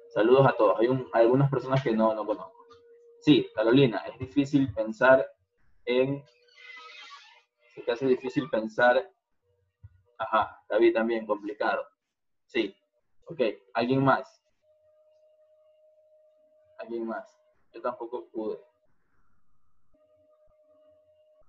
Saludos 0.09 0.47
a 0.47 0.57
todos. 0.57 0.81
Hay 0.81 0.89
algunas 1.13 1.51
personas 1.51 1.83
que 1.83 1.93
no, 1.93 2.15
no 2.15 2.25
conozco. 2.25 2.54
Sí, 3.25 3.49
Carolina, 3.55 4.05
es 4.07 4.19
difícil 4.19 4.73
pensar 4.75 5.27
en... 5.87 6.23
Se 7.75 7.81
te 7.81 7.93
hace 7.93 8.07
difícil 8.07 8.49
pensar 8.51 9.11
Ajá, 10.19 10.63
David 10.69 10.95
también, 10.95 11.27
complicado. 11.27 11.87
Sí. 12.47 12.75
Ok, 13.27 13.41
¿alguien 13.73 14.05
más? 14.05 14.43
¿Alguien 16.79 17.07
más? 17.07 17.41
Yo 17.73 17.81
tampoco 17.81 18.29
pude. 18.29 18.59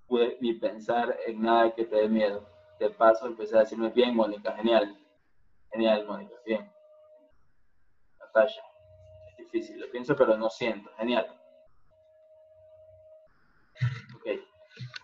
Pude 0.08 0.38
ni 0.40 0.54
pensar 0.54 1.18
en 1.26 1.42
nada 1.42 1.74
que 1.76 1.86
te 1.86 1.96
dé 1.96 2.08
miedo. 2.08 2.48
De 2.80 2.90
paso 2.90 3.28
empecé 3.28 3.58
a 3.58 3.62
decirme 3.62 3.90
bien, 3.90 4.16
Mónica, 4.16 4.54
genial. 4.54 4.98
Genial, 5.72 6.06
Mónica, 6.06 6.36
bien. 6.46 6.72
Natasha, 8.20 8.62
es 9.30 9.38
difícil, 9.38 9.80
lo 9.80 9.90
pienso 9.92 10.16
pero 10.16 10.38
no 10.38 10.50
siento. 10.50 10.90
Genial. 10.98 11.35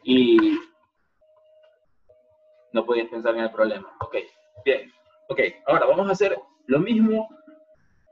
Y 0.03 0.59
no 2.73 2.85
podías 2.85 3.09
pensar 3.09 3.35
en 3.35 3.41
el 3.41 3.51
problema. 3.51 3.95
Ok, 4.01 4.15
bien. 4.65 4.91
Ok, 5.29 5.39
ahora 5.67 5.85
vamos 5.85 6.07
a 6.09 6.11
hacer 6.11 6.37
lo 6.67 6.79
mismo 6.79 7.29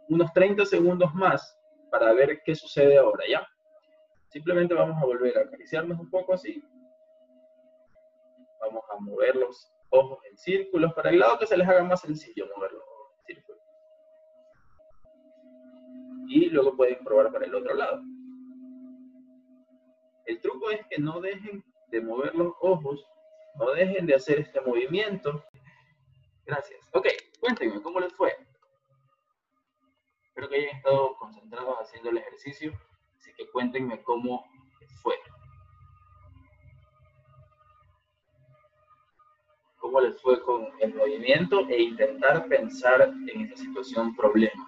unos 0.09 0.31
30 0.33 0.65
segundos 0.65 1.13
más 1.13 1.57
para 1.91 2.13
ver 2.13 2.41
qué 2.43 2.55
sucede 2.55 2.97
ahora, 2.97 3.23
¿ya? 3.27 3.47
Simplemente 4.29 4.73
vamos 4.73 5.01
a 5.01 5.05
volver 5.05 5.37
a 5.37 5.41
acariciarnos 5.41 5.99
un 5.99 6.09
poco 6.09 6.33
así. 6.33 6.63
Vamos 8.61 8.83
a 8.91 8.99
mover 8.99 9.35
los 9.35 9.71
ojos 9.89 10.19
en 10.29 10.37
círculos 10.37 10.93
para 10.93 11.09
el 11.09 11.19
lado 11.19 11.39
que 11.39 11.47
se 11.47 11.57
les 11.57 11.67
haga 11.67 11.83
más 11.83 12.01
sencillo 12.01 12.47
moverlos 12.55 12.83
en 13.17 13.35
círculos. 13.35 13.61
Y 16.27 16.49
luego 16.49 16.75
pueden 16.75 17.03
probar 17.03 17.31
para 17.31 17.45
el 17.45 17.55
otro 17.55 17.73
lado. 17.73 18.01
El 20.25 20.39
truco 20.41 20.69
es 20.69 20.85
que 20.87 20.99
no 20.99 21.19
dejen 21.21 21.63
de 21.91 22.01
mover 22.01 22.35
los 22.35 22.53
ojos 22.61 23.05
no 23.55 23.71
dejen 23.71 24.05
de 24.05 24.15
hacer 24.15 24.39
este 24.39 24.61
movimiento. 24.61 25.43
Gracias. 26.45 26.79
Ok, 26.93 27.07
cuéntenme, 27.39 27.81
¿cómo 27.81 27.99
les 27.99 28.13
fue? 28.13 28.35
Espero 30.23 30.49
que 30.49 30.55
hayan 30.55 30.77
estado 30.77 31.15
concentrados 31.17 31.75
haciendo 31.79 32.09
el 32.09 32.17
ejercicio, 32.17 32.71
así 33.17 33.31
que 33.33 33.49
cuéntenme 33.51 34.01
cómo 34.03 34.45
fue. 35.01 35.15
¿Cómo 39.79 40.01
les 40.01 40.21
fue 40.21 40.41
con 40.41 40.67
el 40.79 40.93
movimiento 40.93 41.67
e 41.67 41.81
intentar 41.81 42.47
pensar 42.47 43.01
en 43.01 43.41
esta 43.41 43.57
situación 43.57 44.15
problema? 44.15 44.67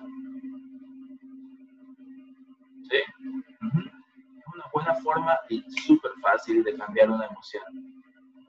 ¿Sí? 2.90 2.98
Es 2.98 4.48
una 4.54 4.66
buena 4.74 4.96
forma 4.96 5.40
y 5.50 5.64
súper 5.72 6.11
fácil 6.32 6.64
de 6.64 6.76
cambiar 6.76 7.10
una 7.10 7.26
emoción. 7.26 7.64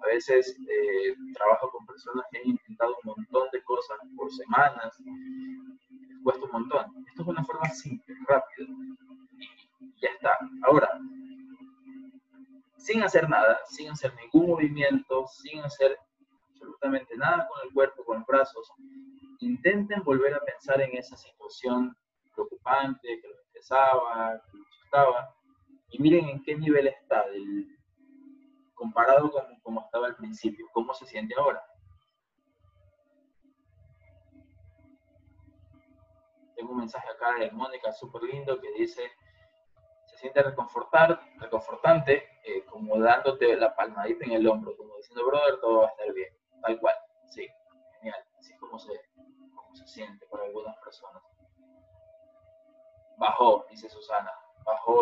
A 0.02 0.06
veces 0.06 0.56
eh, 0.68 1.14
trabajo 1.34 1.70
con 1.70 1.86
personas 1.86 2.24
que 2.30 2.38
han 2.38 2.48
intentado 2.48 2.96
un 3.04 3.14
montón 3.16 3.48
de 3.52 3.62
cosas 3.62 3.98
por 4.16 4.32
semanas, 4.32 4.96
cuesta 6.22 6.44
un 6.44 6.52
montón. 6.52 6.86
Esto 7.08 7.22
es 7.22 7.28
una 7.28 7.44
forma 7.44 7.68
simple, 7.70 8.14
rápida, 8.26 8.68
y 9.78 10.00
ya 10.00 10.08
está. 10.10 10.38
Ahora, 10.64 10.88
sin 12.76 13.02
hacer 13.02 13.28
nada, 13.28 13.58
sin 13.68 13.90
hacer 13.90 14.12
ningún 14.16 14.50
movimiento, 14.50 15.26
sin 15.28 15.60
hacer 15.60 15.96
absolutamente 16.50 17.16
nada 17.16 17.46
con 17.46 17.66
el 17.66 17.72
cuerpo, 17.72 18.04
con 18.04 18.18
los 18.18 18.26
brazos, 18.26 18.72
intenten 19.40 20.02
volver 20.02 20.34
a 20.34 20.40
pensar 20.40 20.80
en 20.80 20.96
esa 20.96 21.16
situación 21.16 21.96
preocupante, 22.34 23.20
que 23.20 23.28
los 23.28 23.38
estresaba, 23.46 24.40
que 24.50 24.58
los 24.58 24.66
asustaba, 24.66 25.34
y 25.92 25.98
miren 26.02 26.28
en 26.28 26.42
qué 26.42 26.56
nivel 26.56 26.88
está 26.88 27.26
comparado 28.74 29.30
con 29.30 29.44
como 29.62 29.82
estaba 29.82 30.06
al 30.06 30.16
principio, 30.16 30.66
¿cómo 30.72 30.92
se 30.94 31.06
siente 31.06 31.34
ahora? 31.38 31.62
Tengo 36.56 36.72
un 36.72 36.78
mensaje 36.78 37.08
acá 37.08 37.34
de 37.38 37.50
Mónica 37.50 37.92
súper 37.92 38.22
lindo 38.22 38.58
que 38.60 38.72
dice, 38.72 39.02
se 40.06 40.16
siente 40.16 40.42
reconfortar, 40.42 41.20
reconfortante, 41.38 42.24
eh, 42.44 42.64
como 42.64 42.98
dándote 42.98 43.54
la 43.56 43.76
palmadita 43.76 44.24
en 44.24 44.32
el 44.32 44.48
hombro, 44.48 44.76
como 44.76 44.96
diciendo, 44.96 45.26
brother, 45.26 45.60
todo 45.60 45.80
va 45.80 45.86
a 45.86 45.90
estar 45.90 46.12
bien, 46.12 46.32
tal 46.62 46.80
cual, 46.80 46.94
sí, 47.28 47.46
genial, 47.98 48.24
así 48.38 48.56
como 48.56 48.78
se, 48.78 48.92
como 49.54 49.74
se 49.74 49.86
siente 49.86 50.26
para 50.26 50.44
algunas 50.44 50.76
personas. 50.78 51.22
Bajó, 53.18 53.66
dice 53.70 53.88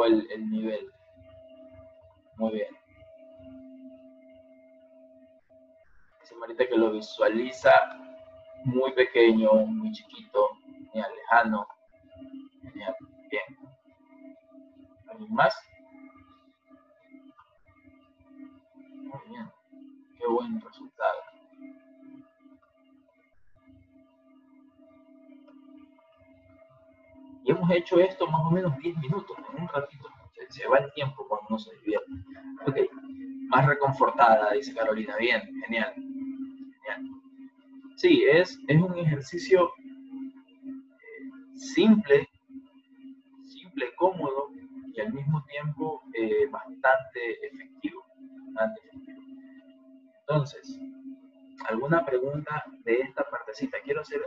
El, 0.05 0.31
el 0.31 0.51
nivel. 0.51 0.91
Muy 2.37 2.53
bien. 2.53 2.69
Dice 6.21 6.35
Marita 6.37 6.67
que 6.67 6.77
lo 6.77 6.93
visualiza 6.93 7.71
muy 8.65 8.93
pequeño, 8.93 9.53
muy 9.53 9.93
chiquito, 9.93 10.51
muy 10.93 11.03
lejano. 11.17 11.67
Bien. 12.75 12.95
¿Alguien 15.09 15.33
más? 15.35 15.55
Hecho 27.73 27.99
esto 28.01 28.27
más 28.27 28.43
o 28.45 28.51
menos 28.51 28.77
10 28.79 28.97
minutos, 28.99 29.37
en 29.53 29.63
un 29.63 29.69
ratito. 29.69 30.09
Se, 30.49 30.67
va 30.67 30.79
el 30.79 30.93
tiempo 30.95 31.27
cuando 31.29 31.47
uno 31.51 31.59
se 31.59 31.75
divierte. 31.77 32.11
Ok, 32.67 32.77
más 33.49 33.67
reconfortada, 33.67 34.53
dice 34.53 34.75
Carolina. 34.75 35.17
Bien, 35.17 35.43
genial. 35.65 35.95
genial. 35.95 37.23
Sí, 37.97 38.25
es, 38.25 38.59
es 38.67 38.83
un 38.83 38.99
ejercicio 38.99 39.71
eh, 39.79 41.57
simple, 41.57 42.29
simple, 43.43 43.95
cómodo 43.95 44.49
y 44.93 45.01
al 45.01 45.13
mismo 45.13 45.45
tiempo 45.45 46.03
eh. 46.15 46.49
Bastante 46.51 47.47
efectivo. 47.47 48.05
Entonces, 50.21 50.79
¿alguna 51.69 52.05
pregunta 52.05 52.65
de 52.85 53.01
esta 53.01 53.25
partecita? 53.31 53.79
Quiero 53.85 54.01
hacer 54.01 54.25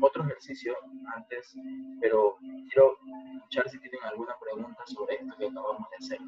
otro 0.00 0.24
ejercicio 0.24 0.74
antes, 1.14 1.54
pero 2.00 2.36
quiero 2.40 2.96
escuchar 3.36 3.68
si 3.68 3.78
tienen 3.80 4.02
alguna 4.04 4.34
pregunta 4.38 4.86
sobre 4.86 5.16
esto 5.16 5.34
que 5.36 5.46
acabamos 5.46 5.88
de 5.90 5.96
hacer. 5.96 6.18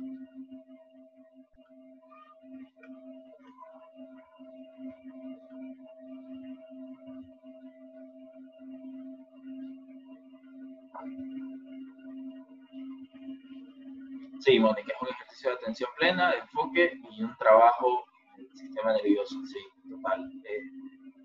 Sí, 14.40 14.60
Mónica, 14.60 14.92
es 14.94 15.02
un 15.02 15.08
ejercicio 15.08 15.50
de 15.50 15.56
atención 15.56 15.90
plena, 15.98 16.30
de 16.30 16.38
enfoque 16.38 17.00
y 17.10 17.22
un 17.24 17.36
trabajo 17.36 18.04
en 18.38 18.44
el 18.44 18.56
sistema 18.56 18.92
nervioso, 18.92 19.34
sí, 19.44 19.58
total. 19.90 20.30
Eh, 20.44 20.62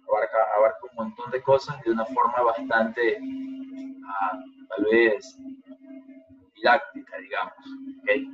abarca, 0.08 0.38
abarca 0.58 0.80
un 0.90 1.06
montón 1.06 1.30
de 1.30 1.42
cosas 1.44 1.80
de 1.84 1.92
una 1.92 2.06
forma 2.06 2.42
bastante, 2.42 3.20
tal 4.82 4.92
vez, 4.92 5.38
didáctica, 6.56 7.18
digamos. 7.18 7.54
¿okay? 8.02 8.28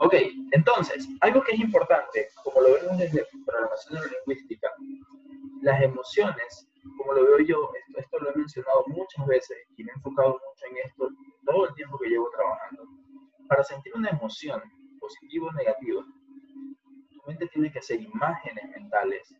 ok, 0.00 0.14
entonces, 0.52 1.08
algo 1.20 1.42
que 1.42 1.52
es 1.52 1.60
importante, 1.60 2.28
como 2.44 2.60
lo 2.60 2.74
vemos 2.74 2.98
desde 2.98 3.26
programación 3.44 3.94
neurolingüística, 3.94 4.70
las 5.62 5.82
emociones, 5.82 6.68
como 6.98 7.12
lo 7.14 7.24
veo 7.24 7.40
yo, 7.40 7.70
esto, 7.74 7.98
esto 7.98 8.18
lo 8.18 8.30
he 8.30 8.36
mencionado 8.36 8.84
muchas 8.88 9.26
veces 9.26 9.56
y 9.76 9.84
me 9.84 9.90
he 9.90 9.94
enfocado 9.94 10.32
mucho 10.32 10.66
en 10.70 10.76
esto 10.86 11.08
todo 11.44 11.68
el 11.68 11.74
tiempo 11.74 11.98
que 11.98 12.08
llevo 12.08 12.30
trabajando. 12.30 12.84
Para 13.48 13.64
sentir 13.64 13.92
una 13.94 14.10
emoción, 14.10 14.62
positiva 15.00 15.48
o 15.48 15.52
negativa, 15.52 16.04
tu 17.12 17.20
mente 17.26 17.46
tiene 17.48 17.70
que 17.70 17.78
hacer 17.78 18.00
imágenes 18.00 18.70
mentales 18.70 19.36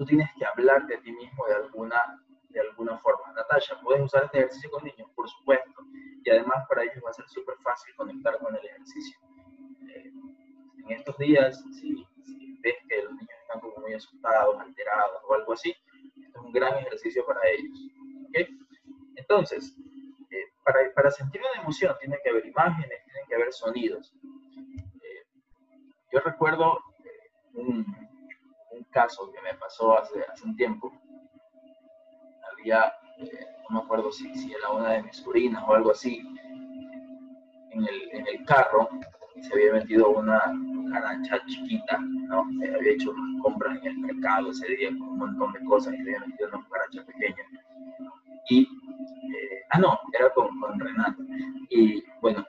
tú 0.00 0.06
tienes 0.06 0.30
que 0.38 0.46
hablar 0.46 0.86
de 0.86 0.96
ti 0.96 1.12
mismo 1.12 1.44
de 1.46 1.56
alguna, 1.56 2.00
de 2.50 2.60
alguna 2.60 2.98
forma. 2.98 3.32
Natasha, 3.32 3.80
¿puedes 3.82 4.02
usar 4.02 4.24
este 4.24 4.38
ejercicio 4.38 4.70
con 4.70 4.84
niños? 4.84 5.10
Por 5.14 5.28
supuesto. 5.28 5.82
Y 6.24 6.30
además 6.30 6.66
para 6.68 6.82
ellos 6.82 7.02
va 7.04 7.10
a 7.10 7.14
ser 7.14 7.28
súper 7.28 7.56
fácil 7.62 7.94
conectar 7.96 8.38
con 8.38 8.54
el 8.54 8.64
ejercicio. 8.64 9.18
Eh, 9.88 10.12
en 10.88 10.90
estos 10.90 11.16
días, 11.18 11.64
si, 11.72 12.06
ves 12.60 12.74
que 12.88 13.02
los 13.02 13.12
niños 13.12 13.30
están 13.42 13.60
como 13.60 13.76
muy 13.78 13.94
asustados, 13.94 14.60
alterados 14.60 15.22
o 15.28 15.34
algo 15.34 15.52
así, 15.52 15.70
esto 15.70 16.38
es 16.40 16.44
un 16.44 16.52
gran 16.52 16.76
ejercicio 16.78 17.24
para 17.24 17.40
ellos. 17.48 17.78
¿okay? 18.28 18.48
Entonces, 19.16 19.74
eh, 20.30 20.44
para, 20.64 20.92
para, 20.94 21.10
sentir 21.10 21.40
una 21.40 21.62
emoción 21.62 21.96
tiene 22.00 22.18
que 22.22 22.30
haber 22.30 22.46
imágenes, 22.46 23.04
tienen 23.04 23.26
que 23.28 23.34
haber 23.34 23.52
sonidos. 23.52 24.12
Eh, 25.02 25.26
yo 26.12 26.20
recuerdo 26.20 26.78
un, 27.54 27.86
caso 28.90 29.30
que 29.30 29.40
me 29.40 29.54
pasó 29.54 29.96
hace, 29.96 30.20
hace 30.24 30.44
un 30.44 30.56
tiempo. 30.56 30.92
Había, 32.60 32.92
eh, 33.18 33.46
no 33.68 33.80
me 33.80 33.84
acuerdo 33.84 34.12
si, 34.12 34.34
si 34.34 34.52
era 34.52 34.70
una 34.70 34.90
de 34.92 35.02
mis 35.02 35.16
sobrinas 35.16 35.62
o 35.66 35.74
algo 35.74 35.90
así, 35.92 36.22
en 37.70 37.84
el, 37.86 38.10
en 38.12 38.26
el 38.26 38.44
carro 38.44 38.88
se 39.40 39.54
había 39.54 39.72
metido 39.72 40.10
una 40.10 40.40
cucaracha 40.74 41.40
chiquita, 41.46 41.98
¿no? 41.98 42.44
Eh, 42.62 42.74
había 42.74 42.92
hecho 42.92 43.10
unas 43.10 43.42
compras 43.42 43.78
en 43.78 43.86
el 43.86 43.98
mercado 43.98 44.50
ese 44.50 44.66
día 44.68 44.88
con 44.90 45.02
un 45.02 45.18
montón 45.18 45.52
de 45.52 45.64
cosas 45.64 45.94
y 45.94 45.96
se 45.98 46.02
había 46.02 46.26
metido 46.26 46.48
una 46.50 46.64
cucaracha 46.64 47.04
pequeña. 47.04 47.44
Y, 48.50 48.62
eh, 48.62 49.62
ah, 49.70 49.78
no, 49.78 49.98
era 50.12 50.30
con, 50.34 50.60
con 50.60 50.78
Renata. 50.78 51.16
Y 51.70 52.02
bueno, 52.20 52.44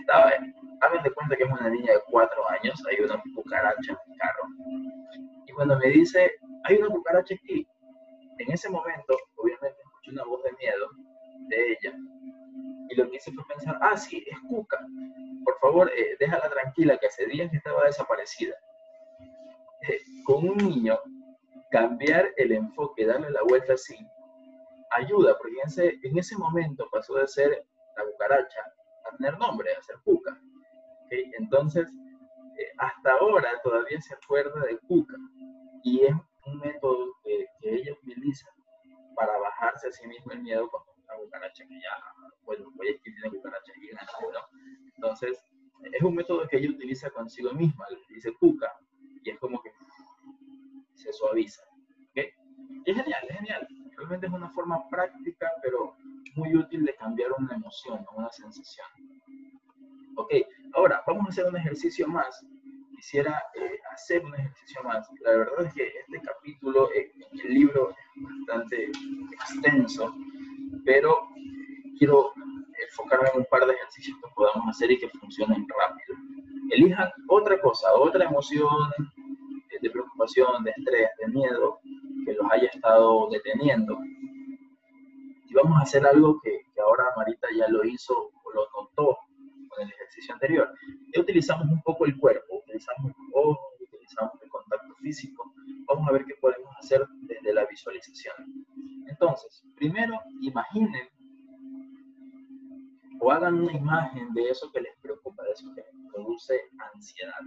estaba, 0.00 0.32
hagan 0.80 1.02
de 1.02 1.10
cuenta 1.12 1.36
que 1.36 1.44
es 1.44 1.50
una 1.50 1.70
niña 1.70 1.92
de 1.92 2.00
cuatro 2.10 2.42
años, 2.50 2.82
hay 2.90 3.04
una 3.04 3.22
cucaracha 3.34 3.92
en 3.92 4.12
el 4.12 4.18
carro 4.18 4.48
cuando 5.54 5.78
me 5.78 5.88
dice, 5.88 6.32
hay 6.64 6.76
una 6.76 6.88
cucaracha 6.88 7.34
aquí, 7.34 7.66
en 8.38 8.52
ese 8.52 8.68
momento, 8.70 9.16
obviamente, 9.36 9.80
escuché 9.80 10.10
una 10.10 10.24
voz 10.24 10.42
de 10.42 10.52
miedo 10.52 10.90
de 11.48 11.72
ella. 11.72 11.96
Y 12.88 12.94
lo 12.96 13.10
que 13.10 13.16
hice 13.16 13.32
fue 13.32 13.44
pensar, 13.46 13.78
ah, 13.80 13.96
sí, 13.96 14.24
es 14.26 14.38
Cuca. 14.48 14.78
Por 15.44 15.58
favor, 15.58 15.90
eh, 15.96 16.16
déjala 16.18 16.48
tranquila, 16.50 16.98
que 16.98 17.06
hace 17.06 17.26
días 17.26 17.50
que 17.50 17.56
estaba 17.56 17.84
desaparecida. 17.84 18.54
Eh, 19.88 20.00
con 20.24 20.48
un 20.48 20.56
niño, 20.56 20.98
cambiar 21.70 22.28
el 22.36 22.52
enfoque, 22.52 23.06
darle 23.06 23.30
la 23.30 23.42
vuelta 23.42 23.74
así, 23.74 23.96
ayuda, 24.90 25.36
porque 25.38 25.56
en 25.60 25.66
ese, 25.66 25.98
en 26.02 26.18
ese 26.18 26.36
momento 26.36 26.88
pasó 26.90 27.14
de 27.14 27.26
ser 27.26 27.66
la 27.96 28.04
cucaracha 28.04 28.60
a 29.04 29.16
tener 29.16 29.38
nombre, 29.38 29.72
a 29.74 29.82
ser 29.82 29.96
Cuca. 30.04 30.38
Entonces, 31.10 31.86
eh, 32.58 32.72
hasta 32.78 33.12
ahora 33.12 33.60
todavía 33.62 34.00
se 34.00 34.14
acuerda 34.14 34.60
de 34.64 34.78
Cuca 34.78 35.16
y 35.82 36.04
es 36.04 36.14
un 36.46 36.58
método 36.58 37.13
que, 37.64 37.74
ella 37.74 37.92
utiliza 37.92 38.48
para 39.16 39.36
bajarse 39.38 39.88
a 39.88 39.92
sí 39.92 40.06
misma 40.06 40.34
el 40.34 40.42
miedo 40.42 40.68
con 40.68 40.82
una 41.04 41.14
cucaracha 41.16 41.64
que 41.66 41.74
ya, 41.74 42.34
bueno, 42.44 42.70
voy 42.74 42.88
a 42.88 42.92
que 42.92 43.10
tiene 43.10 43.30
cucaracha 43.30 43.72
gigante, 43.74 44.12
¿no? 44.32 44.58
Entonces, 44.94 45.42
es 45.82 46.02
un 46.02 46.14
método 46.14 46.46
que 46.48 46.58
ella 46.58 46.70
utiliza 46.70 47.10
consigo 47.10 47.52
misma, 47.52 47.86
le 47.90 48.14
dice 48.14 48.32
cuca, 48.34 48.72
y 49.22 49.30
es 49.30 49.38
como 49.38 49.60
que 49.62 49.70
se 50.94 51.12
suaviza. 51.12 51.62
¿okay? 52.10 52.30
Es 52.84 52.96
genial, 52.96 53.26
es 53.28 53.36
genial. 53.36 53.68
Realmente 53.96 54.26
es 54.26 54.32
una 54.32 54.50
forma 54.50 54.88
práctica, 54.88 55.50
pero 55.62 55.96
muy 56.36 56.54
útil 56.56 56.84
de 56.84 56.94
cambiar 56.96 57.32
una 57.38 57.54
emoción 57.54 58.04
una 58.14 58.30
sensación. 58.30 58.86
Ok, 60.16 60.32
ahora 60.74 61.02
vamos 61.06 61.26
a 61.26 61.28
hacer 61.30 61.46
un 61.46 61.56
ejercicio 61.56 62.06
más 62.08 62.44
quisiera 63.04 63.42
eh, 63.54 63.78
hacer 63.92 64.24
un 64.24 64.34
ejercicio 64.34 64.82
más. 64.82 65.06
La 65.20 65.32
verdad 65.32 65.66
es 65.66 65.74
que 65.74 65.86
este 65.86 66.20
capítulo 66.22 66.90
eh, 66.94 67.12
el 67.44 67.52
libro 67.52 67.90
es 67.90 68.22
bastante 68.46 68.90
extenso, 69.30 70.14
pero 70.86 71.28
quiero 71.98 72.32
enfocarme 72.88 73.28
en 73.34 73.40
un 73.40 73.46
par 73.50 73.66
de 73.66 73.74
ejercicios 73.74 74.16
que 74.16 74.34
podamos 74.34 74.68
hacer 74.70 74.90
y 74.90 74.98
que 74.98 75.10
funcionen 75.10 75.66
rápido. 75.68 76.18
Elijan 76.70 77.10
otra 77.28 77.60
cosa, 77.60 77.92
otra 77.92 78.24
emoción 78.24 78.90
de 79.82 79.90
preocupación, 79.90 80.64
de 80.64 80.70
estrés, 80.70 81.10
de 81.18 81.28
miedo 81.28 81.80
que 82.24 82.32
los 82.32 82.50
haya 82.50 82.68
estado 82.68 83.28
deteniendo. 83.30 83.98
Y 85.46 85.52
vamos 85.52 85.78
a 85.78 85.82
hacer 85.82 86.06
algo 86.06 86.40
que, 86.42 86.62
que 86.74 86.80
ahora 86.80 87.04
Marita 87.18 87.48
ya 87.54 87.68
lo 87.68 87.84
hizo 87.84 88.14
o 88.14 88.52
lo 88.54 88.66
notó 88.74 89.18
con 89.68 89.82
el 89.82 89.90
ejercicio 89.90 90.32
anterior. 90.32 90.72
Ya 91.14 91.20
utilizamos 91.20 91.66
un 91.68 91.82
poco 91.82 92.06
el 92.06 92.16
cuerpo 92.18 92.53
utilizamos 92.74 93.12
ojo, 93.32 93.72
utilizamos 93.80 94.32
el 94.42 94.48
contacto 94.48 94.94
físico. 94.96 95.54
Vamos 95.86 96.08
a 96.08 96.12
ver 96.12 96.24
qué 96.24 96.34
podemos 96.40 96.74
hacer 96.78 97.06
desde 97.22 97.54
la 97.54 97.64
visualización. 97.66 98.34
Entonces, 99.06 99.64
primero 99.76 100.20
imaginen 100.40 101.08
o 103.20 103.30
hagan 103.30 103.60
una 103.60 103.72
imagen 103.72 104.32
de 104.34 104.50
eso 104.50 104.70
que 104.72 104.80
les 104.80 104.96
preocupa, 105.00 105.44
de 105.44 105.52
eso 105.52 105.72
que 105.74 105.82
les 105.82 106.12
produce 106.12 106.60
ansiedad 106.94 107.40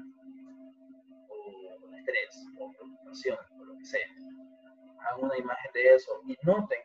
o 1.27 1.95
estrés 1.95 2.47
o 2.57 2.71
preocupación 2.71 3.37
o 3.59 3.65
lo 3.65 3.77
que 3.77 3.85
sea. 3.85 4.07
Hagan 5.01 5.25
una 5.25 5.37
imagen 5.37 5.71
de 5.73 5.95
eso 5.95 6.11
y 6.25 6.37
noten 6.43 6.79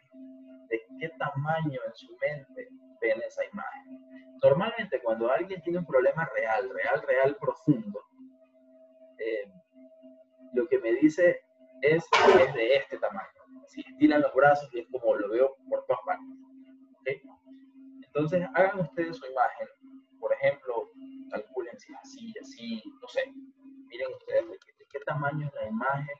de 0.69 0.83
qué 0.99 1.09
tamaño 1.11 1.81
en 1.87 1.95
su 1.95 2.17
mente 2.21 2.69
ven 3.01 3.23
esa 3.23 3.45
imagen. 3.47 4.39
Normalmente 4.43 5.01
cuando 5.01 5.31
alguien 5.31 5.63
tiene 5.63 5.79
un 5.79 5.87
problema 5.87 6.29
real, 6.35 6.69
real, 6.71 7.03
real, 7.07 7.37
profundo, 7.41 8.03
eh, 9.25 9.53
lo 10.55 10.67
que 10.69 10.79
me 10.79 10.93
dice 10.95 11.41
es 11.83 12.05
es 12.39 12.55
de 12.55 12.77
este 12.77 12.99
tamaño. 12.99 13.29
Si 13.67 13.81
estiran 13.81 14.23
los 14.23 14.35
brazos 14.35 14.69
y 14.75 14.81
es 14.81 14.87
como 14.91 15.15
lo 15.15 15.29
veo 15.29 15.57
por 15.69 15.85
todas 15.87 16.03
partes. 16.05 16.43
Entonces, 18.15 18.47
hagan 18.55 18.81
ustedes 18.81 19.17
su 19.17 19.27
imagen, 19.27 19.69
por 20.21 20.33
ejemplo, 20.35 20.91
calculen 21.31 21.79
si 21.79 21.93
es 21.93 21.99
así, 22.03 22.35
así, 22.43 22.83
no 23.01 23.09
sé, 23.09 23.33
miren 23.87 24.13
ustedes 24.13 24.49
de 24.51 24.59
qué, 24.91 25.01
tamaño 25.07 25.47
es 25.47 25.55
la 25.55 25.67
imagen 25.67 26.17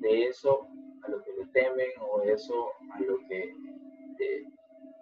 de 0.00 0.28
eso 0.28 0.68
a 1.02 1.08
lo 1.10 1.22
que 1.22 1.32
le 1.32 1.46
temen 1.46 1.90
o 2.00 2.22
eso 2.22 2.70
a 2.92 3.00
lo 3.00 3.18
que 3.26 3.40
eh, 4.20 4.44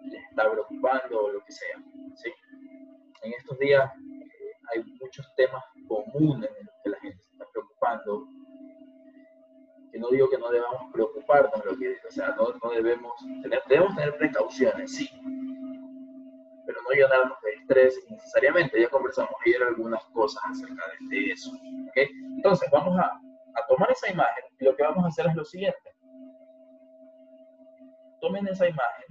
les 0.03 0.23
está 0.29 0.49
preocupando 0.49 1.25
o 1.25 1.31
lo 1.31 1.43
que 1.43 1.51
sea. 1.51 1.83
¿sí? 2.15 2.31
En 3.23 3.33
estos 3.33 3.59
días 3.59 3.91
eh, 3.95 4.53
hay 4.71 4.83
muchos 5.01 5.29
temas 5.35 5.63
comunes 5.87 6.49
en 6.57 6.65
los 6.65 6.75
que 6.83 6.89
la 6.89 6.99
gente 7.01 7.22
preocupando, 7.83 8.27
que 9.91 9.99
no 9.99 10.09
digo 10.09 10.29
que 10.29 10.37
no 10.37 10.49
debamos 10.49 10.91
preocuparnos, 10.91 11.65
lo 11.65 11.77
que, 11.77 11.97
o 12.07 12.11
sea, 12.11 12.35
no, 12.35 12.47
no 12.63 12.69
debemos 12.71 13.13
tener, 13.41 13.61
debemos 13.67 13.95
tener 13.95 14.17
precauciones, 14.17 14.95
sí, 14.95 15.09
pero 16.65 16.81
no 16.81 16.89
llenarnos 16.91 17.37
de 17.43 17.51
estrés 17.51 18.05
necesariamente. 18.09 18.81
Ya 18.81 18.89
conversamos 18.89 19.33
ayer 19.45 19.61
algunas 19.61 20.03
cosas 20.05 20.41
acerca 20.49 20.83
de 21.09 21.31
eso. 21.31 21.51
¿okay? 21.89 22.09
Entonces, 22.37 22.69
vamos 22.71 22.97
a, 22.97 23.05
a 23.05 23.67
tomar 23.67 23.91
esa 23.91 24.09
imagen 24.09 24.45
y 24.59 24.63
lo 24.63 24.75
que 24.75 24.83
vamos 24.83 25.03
a 25.03 25.09
hacer 25.09 25.27
es 25.27 25.35
lo 25.35 25.45
siguiente. 25.45 25.95
Tomen 28.21 28.47
esa 28.47 28.67
imagen 28.67 29.05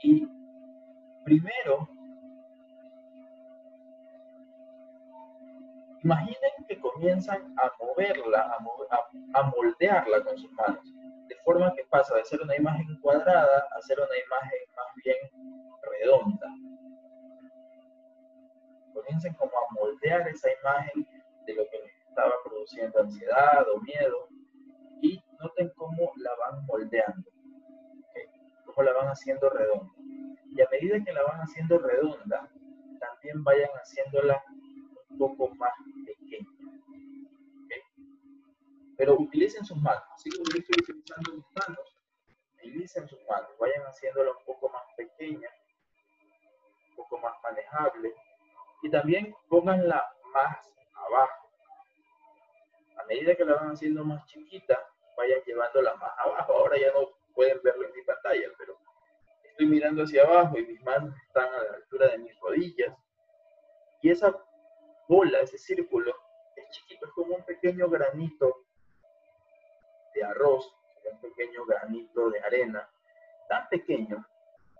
y 0.00 0.26
primero 1.24 1.88
imaginen 6.04 6.52
que 6.68 6.78
comienzan 6.80 7.54
a 7.58 7.72
moverla, 7.78 8.56
a, 9.34 9.42
moldearla 9.42 10.24
con 10.24 10.36
sus 10.36 10.50
manos, 10.52 10.84
de 11.28 11.36
forma 11.44 11.72
que 11.74 11.84
pasa 11.84 12.16
de 12.16 12.24
ser 12.24 12.40
una 12.42 12.56
imagen 12.56 12.98
cuadrada 13.00 13.66
a 13.76 13.82
ser 13.82 13.98
una 13.98 14.18
imagen 14.26 14.60
más 14.76 14.86
bien 15.04 15.16
redonda. 15.82 16.46
Comiencen 18.92 19.34
como 19.34 19.52
a 19.52 19.74
moldear 19.74 20.28
esa 20.28 20.48
imagen 20.60 21.06
de 21.46 21.54
lo 21.54 21.68
que 21.70 21.78
les 21.78 22.08
estaba 22.08 22.32
produciendo 22.44 23.00
ansiedad 23.00 23.66
o 23.68 23.80
miedo 23.80 24.28
y 25.00 25.22
noten 25.40 25.72
cómo 25.76 26.12
la 26.16 26.30
van 26.36 26.64
moldeando, 26.66 27.30
cómo 28.66 28.82
la 28.82 28.92
van 28.92 29.08
haciendo 29.08 29.48
redonda. 29.50 29.92
Y 30.54 30.60
a 30.60 30.68
medida 30.70 31.02
que 31.02 31.12
la 31.12 31.22
van 31.22 31.40
haciendo 31.40 31.78
redonda, 31.78 32.50
también 33.00 33.42
vayan 33.42 33.70
haciéndola 33.70 34.42
un 35.12 35.18
poco 35.18 35.54
más 35.56 35.72
pequeña. 36.06 36.48
Pero 38.96 39.14
utilicen 39.14 39.64
sus 39.64 39.76
manos, 39.78 40.04
así 40.14 40.30
como 40.30 40.44
yo 40.52 40.60
estoy 40.60 40.82
utilizando 40.82 41.32
mis 41.32 41.46
manos, 41.54 41.96
utilicen 42.56 43.08
sus 43.08 43.18
manos, 43.28 43.50
vayan 43.58 43.82
haciéndola 43.82 44.30
un 44.30 44.44
poco 44.44 44.68
más 44.68 44.82
pequeña 44.96 45.48
poco 47.02 47.18
más 47.18 47.34
manejable. 47.42 48.14
Y 48.82 48.90
también 48.90 49.34
pónganla 49.48 50.12
más 50.32 50.74
abajo. 50.94 51.48
A 52.96 53.04
medida 53.04 53.34
que 53.34 53.44
la 53.44 53.54
van 53.54 53.72
haciendo 53.72 54.04
más 54.04 54.24
chiquita, 54.26 54.78
vayan 55.16 55.40
llevándola 55.46 55.94
más 55.96 56.12
abajo. 56.18 56.52
Ahora 56.52 56.78
ya 56.78 56.92
no 56.92 57.08
pueden 57.34 57.60
verlo 57.62 57.86
en 57.86 57.92
mi 57.94 58.02
pantalla, 58.02 58.48
pero 58.58 58.78
estoy 59.44 59.66
mirando 59.66 60.02
hacia 60.02 60.24
abajo 60.24 60.58
y 60.58 60.66
mis 60.66 60.82
manos 60.82 61.14
están 61.26 61.48
a 61.48 61.62
la 61.62 61.76
altura 61.76 62.08
de 62.08 62.18
mis 62.18 62.38
rodillas. 62.40 62.96
Y 64.02 64.10
esa 64.10 64.36
bola, 65.12 65.40
ese 65.40 65.58
círculo, 65.58 66.10
es 66.56 66.70
chiquito, 66.70 67.04
es 67.04 67.12
como 67.12 67.36
un 67.36 67.44
pequeño 67.44 67.86
granito 67.90 68.64
de 70.14 70.24
arroz, 70.24 70.74
un 71.12 71.20
pequeño 71.20 71.66
granito 71.66 72.30
de 72.30 72.40
arena, 72.40 72.88
tan 73.46 73.68
pequeño 73.68 74.26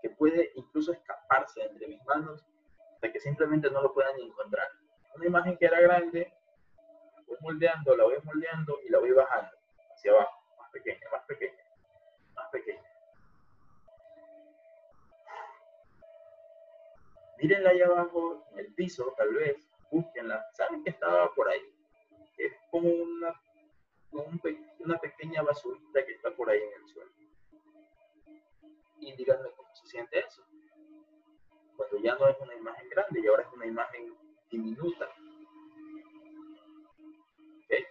que 0.01 0.09
puede 0.09 0.51
incluso 0.55 0.91
escaparse 0.91 1.61
entre 1.63 1.87
mis 1.87 2.03
manos 2.05 2.43
hasta 2.95 3.11
que 3.11 3.19
simplemente 3.19 3.69
no 3.69 3.83
lo 3.83 3.93
puedan 3.93 4.19
encontrar. 4.19 4.67
Una 5.15 5.27
imagen 5.27 5.55
que 5.55 5.65
era 5.67 5.79
grande, 5.79 6.33
la 7.15 7.21
voy 7.27 7.37
moldeando, 7.41 7.95
la 7.95 8.03
voy 8.05 8.17
moldeando 8.23 8.79
y 8.83 8.89
la 8.89 8.99
voy 8.99 9.11
bajando 9.11 9.51
hacia 9.93 10.13
abajo, 10.13 10.41
más 10.57 10.71
pequeña, 10.71 11.09
más 11.11 11.23
pequeña, 11.25 11.63
más 12.33 12.49
pequeña. 12.49 12.81
Mírenla 17.37 17.69
ahí 17.69 17.81
abajo, 17.81 18.47
en 18.53 18.59
el 18.59 18.73
piso, 18.73 19.13
tal 19.15 19.31
vez, 19.35 19.72
búsquenla. 19.93 20.43
Saben 20.53 20.83
que 20.83 20.89
estaba 20.89 21.33
por 21.33 21.47
ahí. 21.47 21.61
Es 22.37 22.53
como 22.71 22.89
una, 22.89 23.39
una 24.79 24.97
pequeña 24.97 25.43
basurita 25.43 26.05
que 26.05 26.13
está 26.13 26.31
por 26.31 26.49
ahí 26.49 26.59
en 26.59 26.81
el 26.81 26.89
suelo. 26.89 27.11
Y 28.99 29.15
díganme 29.15 29.49
se 29.73 29.87
siente 29.87 30.19
eso. 30.19 30.43
Cuando 31.75 31.97
ya 31.99 32.15
no 32.15 32.27
es 32.27 32.37
una 32.39 32.55
imagen 32.55 32.89
grande 32.89 33.19
y 33.19 33.27
ahora 33.27 33.43
es 33.43 33.53
una 33.53 33.65
imagen 33.65 34.15
diminuta. 34.49 35.09
¿Okay? 37.65 37.85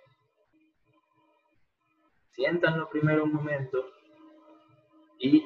Siéntanlo 2.30 2.88
primero 2.88 3.24
un 3.24 3.32
momento 3.32 3.84
y 5.18 5.44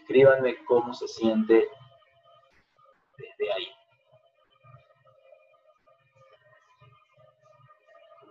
escríbanme 0.00 0.64
cómo 0.64 0.92
se 0.94 1.08
siente 1.08 1.68
desde 3.16 3.52
ahí. 3.52 3.79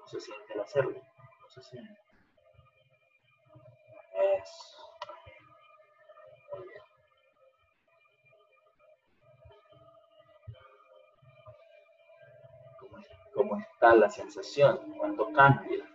Se 0.09 0.19
siente 0.19 0.53
el 0.53 0.61
hacerlo? 0.61 0.93
¿Cómo 0.93 1.49
se 1.49 1.61
siente? 1.61 2.01
Eso. 4.41 4.77
Muy 6.55 6.67
bien. 6.67 6.81
cómo 13.35 13.57
está 13.57 13.95
la 13.95 14.09
sensación, 14.09 14.77
cuando 14.97 15.31
cambia. 15.31 15.85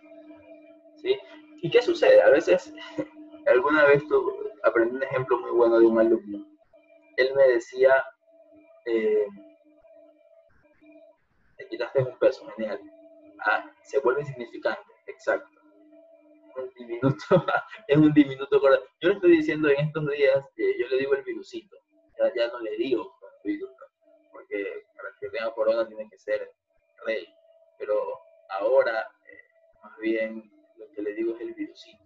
¿sí? 0.95 1.19
¿Y 1.61 1.69
qué 1.69 1.81
sucede? 1.81 2.21
A 2.21 2.29
veces, 2.29 2.73
alguna 3.45 3.85
vez 3.85 4.07
tú, 4.07 4.33
aprendí 4.63 4.95
un 4.95 5.03
ejemplo 5.03 5.37
muy 5.39 5.51
bueno 5.51 5.79
de 5.79 5.85
un 5.85 5.99
alumno. 5.99 6.43
Él 7.17 7.33
me 7.35 7.47
decía, 7.49 8.03
eh, 8.85 9.27
te 11.57 11.67
quitaste 11.67 12.01
un 12.01 12.17
peso, 12.17 12.47
genial. 12.55 12.79
Ah, 13.45 13.71
se 13.83 13.99
vuelve 13.99 14.21
insignificante, 14.21 14.91
exacto. 15.05 15.61
Un 16.55 16.69
diminuto, 16.73 17.17
es 17.87 17.97
un 17.97 18.13
diminuto 18.13 18.59
Yo 18.99 19.09
le 19.09 19.15
estoy 19.15 19.37
diciendo 19.37 19.69
en 19.69 19.85
estos 19.85 20.09
días, 20.09 20.49
eh, 20.57 20.75
yo 20.79 20.87
le 20.87 20.97
digo 20.97 21.13
el 21.13 21.23
virusito, 21.23 21.77
ya, 22.35 22.47
no 22.47 22.59
le 22.59 22.75
digo 22.77 23.13
virus, 23.43 23.69
porque 24.31 24.85
para 24.95 25.09
que 25.19 25.29
tenga 25.29 25.53
corona 25.53 25.87
tiene 25.87 26.09
que 26.09 26.17
ser 26.17 26.51
rey. 27.05 27.27
Pero 27.77 28.19
ahora, 28.49 29.01
eh, 29.01 29.79
más 29.83 29.95
bien, 29.99 30.51
lo 30.77 30.89
que 30.91 31.03
le 31.03 31.13
digo 31.13 31.35
es 31.35 31.41
el 31.41 31.53
virusito. 31.53 32.03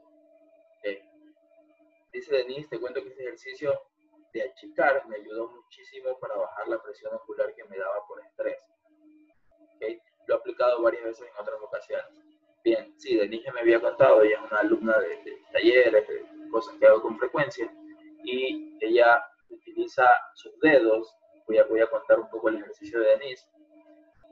Dice 2.11 2.35
Denise, 2.35 2.67
te 2.69 2.79
cuento 2.79 3.03
que 3.03 3.09
este 3.09 3.21
ejercicio 3.21 3.79
de 4.33 4.41
achicar 4.41 5.07
me 5.07 5.17
ayudó 5.17 5.47
muchísimo 5.51 6.17
para 6.19 6.35
bajar 6.35 6.67
la 6.67 6.81
presión 6.81 7.13
ocular 7.13 7.53
que 7.53 7.63
me 7.65 7.77
daba 7.77 8.05
por 8.07 8.19
estrés. 8.25 8.61
Lo 10.29 10.35
he 10.35 10.37
aplicado 10.37 10.83
varias 10.83 11.03
veces 11.05 11.27
en 11.27 11.41
otras 11.41 11.59
ocasiones. 11.59 12.05
Bien, 12.63 12.93
sí, 12.99 13.17
Denise 13.17 13.51
me 13.51 13.61
había 13.61 13.81
contado, 13.81 14.21
ella 14.21 14.35
es 14.35 14.51
una 14.51 14.59
alumna 14.59 14.95
de, 14.99 15.41
talleres, 15.51 16.07
de 16.07 16.49
cosas 16.51 16.75
que 16.77 16.85
hago 16.85 17.01
con 17.01 17.17
frecuencia, 17.17 17.67
y 18.23 18.77
ella 18.79 19.25
utiliza 19.49 20.05
sus 20.35 20.59
dedos, 20.59 21.15
voy 21.47 21.57
a, 21.57 21.63
voy 21.63 21.81
a 21.81 21.87
contar 21.87 22.19
un 22.19 22.29
poco 22.29 22.49
el 22.49 22.57
ejercicio 22.57 22.99
de 22.99 23.07
Denise, 23.07 23.47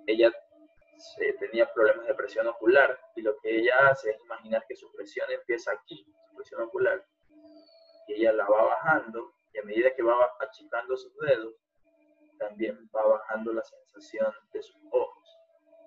ella 0.06 0.32
tenía 1.40 1.74
problemas 1.74 2.06
de 2.06 2.14
presión 2.14 2.46
ocular 2.46 3.00
y 3.16 3.24
lo 3.24 3.36
que 3.40 3.58
ella 3.58 3.74
hace 3.90 4.12
es 4.12 4.22
imaginar 4.22 4.64
que 4.68 4.76
su 4.76 4.92
presión 4.92 5.32
empieza 5.32 5.72
aquí, 5.72 6.06
su 6.30 6.36
presión 6.36 6.62
ocular, 6.62 7.04
y 8.08 8.14
ella 8.14 8.34
la 8.34 8.48
va 8.48 8.66
bajando 8.66 9.34
y 9.52 9.58
a 9.58 9.64
medida 9.64 9.96
que 9.96 10.04
va 10.04 10.16
achicando 10.42 10.96
sus 10.96 11.18
dedos, 11.18 11.56
también 12.38 12.88
va 12.96 13.04
bajando 13.04 13.52
la 13.52 13.64
sensación 13.64 14.32
de 14.54 14.62
sus 14.62 14.78
ojos. 14.92 15.37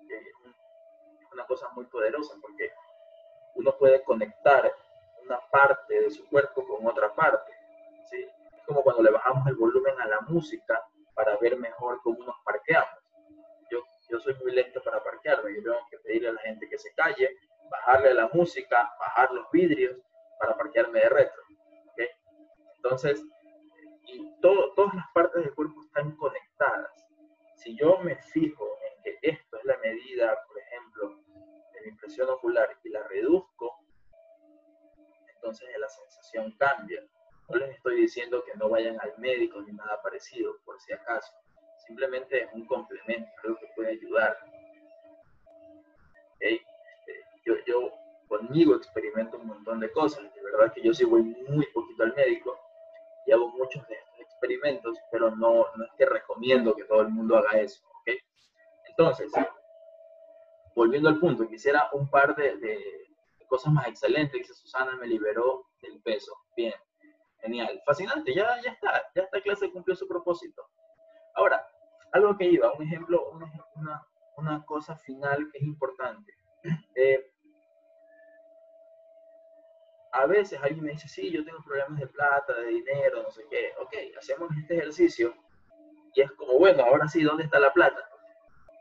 Es 0.09 1.31
una 1.31 1.45
cosa 1.45 1.69
muy 1.69 1.85
poderosa 1.85 2.35
porque 2.41 2.71
uno 3.55 3.75
puede 3.77 4.03
conectar 4.03 4.73
una 5.23 5.39
parte 5.51 6.01
de 6.01 6.09
su 6.09 6.27
cuerpo 6.27 6.65
con 6.67 6.85
otra 6.87 7.13
parte. 7.13 7.51
¿sí? 8.09 8.25
Es 8.57 8.63
como 8.65 8.83
cuando 8.83 9.03
le 9.03 9.11
bajamos 9.11 9.47
el 9.47 9.55
volumen 9.55 9.99
a 9.99 10.07
la 10.07 10.21
música 10.21 10.83
para 11.13 11.37
ver 11.37 11.57
mejor 11.57 12.01
cómo 12.03 12.23
nos 12.25 12.35
parqueamos 12.43 13.01
yo 14.11 14.19
soy 14.19 14.35
muy 14.43 14.51
lento 14.51 14.83
para 14.83 15.01
parquearme, 15.01 15.55
yo 15.55 15.63
tengo 15.63 15.87
que 15.89 15.97
pedirle 15.99 16.29
a 16.29 16.33
la 16.33 16.41
gente 16.41 16.67
que 16.67 16.77
se 16.77 16.93
calle, 16.93 17.29
bajarle 17.69 18.13
la 18.13 18.29
música, 18.33 18.91
bajar 18.99 19.31
los 19.31 19.49
vidrios 19.51 19.97
para 20.37 20.57
parquearme 20.57 20.99
de 20.99 21.09
retro. 21.09 21.41
Entonces, 22.75 23.23
y 24.07 24.35
todas 24.41 24.93
las 24.95 25.05
partes 25.13 25.43
del 25.43 25.53
cuerpo 25.53 25.81
están 25.83 26.15
conectadas. 26.17 26.91
Si 27.55 27.77
yo 27.77 27.99
me 27.99 28.15
fijo 28.15 28.67
que 29.03 29.17
esto 29.21 29.57
es 29.57 29.65
la 29.65 29.77
medida, 29.77 30.37
por 30.47 30.59
ejemplo, 30.59 31.19
de 31.73 31.81
mi 31.81 31.97
presión 31.97 32.29
ocular 32.29 32.69
y 32.83 32.89
la 32.89 33.03
reduzco, 33.07 33.81
entonces 35.35 35.69
la 35.79 35.89
sensación 35.89 36.55
cambia. 36.57 37.03
No 37.49 37.57
les 37.57 37.75
estoy 37.75 38.01
diciendo 38.01 38.43
que 38.45 38.55
no 38.55 38.69
vayan 38.69 38.99
al 39.01 39.17
médico 39.17 39.61
ni 39.61 39.73
nada 39.73 40.01
parecido, 40.01 40.57
por 40.63 40.79
si 40.79 40.93
acaso. 40.93 41.33
Simplemente 41.87 42.43
es 42.43 42.53
un 42.53 42.65
complemento, 42.65 43.29
algo 43.43 43.57
que 43.59 43.67
puede 43.75 43.89
ayudar. 43.91 44.37
Este, 46.39 47.25
yo, 47.43 47.55
yo 47.65 47.91
conmigo 48.27 48.75
experimento 48.75 49.37
un 49.37 49.47
montón 49.47 49.79
de 49.79 49.91
cosas. 49.91 50.23
De 50.33 50.41
verdad 50.43 50.71
que 50.73 50.81
yo 50.81 50.93
sí 50.93 51.03
voy 51.03 51.23
muy 51.23 51.65
poquito 51.73 52.03
al 52.03 52.15
médico 52.15 52.57
y 53.25 53.31
hago 53.31 53.49
muchos 53.49 53.85
de 53.87 53.95
estos 53.95 54.19
experimentos, 54.19 54.97
pero 55.11 55.35
no, 55.35 55.65
no 55.75 55.83
es 55.83 55.91
que 55.97 56.05
recomiendo 56.05 56.75
que 56.75 56.85
todo 56.85 57.01
el 57.01 57.09
mundo 57.09 57.37
haga 57.37 57.59
eso. 57.59 57.83
¿okay? 57.99 58.19
Entonces, 58.91 59.31
volviendo 60.75 61.09
al 61.09 61.19
punto, 61.19 61.47
quisiera 61.47 61.89
un 61.93 62.09
par 62.09 62.35
de, 62.35 63.07
cosas 63.47 63.73
más 63.73 63.87
excelentes. 63.87 64.39
Dice 64.39 64.53
Susana, 64.53 64.95
me 64.95 65.07
liberó 65.07 65.67
del 65.81 66.01
peso. 66.01 66.33
Bien, 66.55 66.73
genial, 67.39 67.81
fascinante, 67.85 68.33
ya, 68.33 68.61
ya 68.61 68.71
está, 68.71 69.03
ya 69.15 69.23
esta 69.23 69.41
clase 69.41 69.71
cumplió 69.71 69.95
su 69.95 70.07
propósito. 70.07 70.63
Ahora, 71.35 71.65
algo 72.11 72.37
que 72.37 72.45
iba, 72.45 72.71
un 72.73 72.83
ejemplo, 72.83 73.29
una, 73.31 74.07
una 74.37 74.65
cosa 74.65 74.95
final 74.97 75.49
que 75.51 75.57
es 75.57 75.63
importante. 75.63 76.33
Eh, 76.95 77.33
a 80.13 80.25
veces 80.25 80.59
alguien 80.61 80.83
me 80.83 80.91
dice, 80.91 81.07
sí, 81.07 81.31
yo 81.31 81.43
tengo 81.45 81.63
problemas 81.63 81.99
de 81.99 82.07
plata, 82.07 82.53
de 82.53 82.67
dinero, 82.67 83.23
no 83.23 83.31
sé 83.31 83.45
qué. 83.49 83.73
Ok, 83.79 83.93
hacemos 84.17 84.49
este 84.57 84.75
ejercicio 84.77 85.33
y 86.13 86.21
es 86.21 86.31
como, 86.33 86.59
bueno, 86.59 86.83
ahora 86.83 87.07
sí, 87.07 87.23
¿dónde 87.23 87.45
está 87.45 87.59
la 87.59 87.71
plata? 87.71 88.10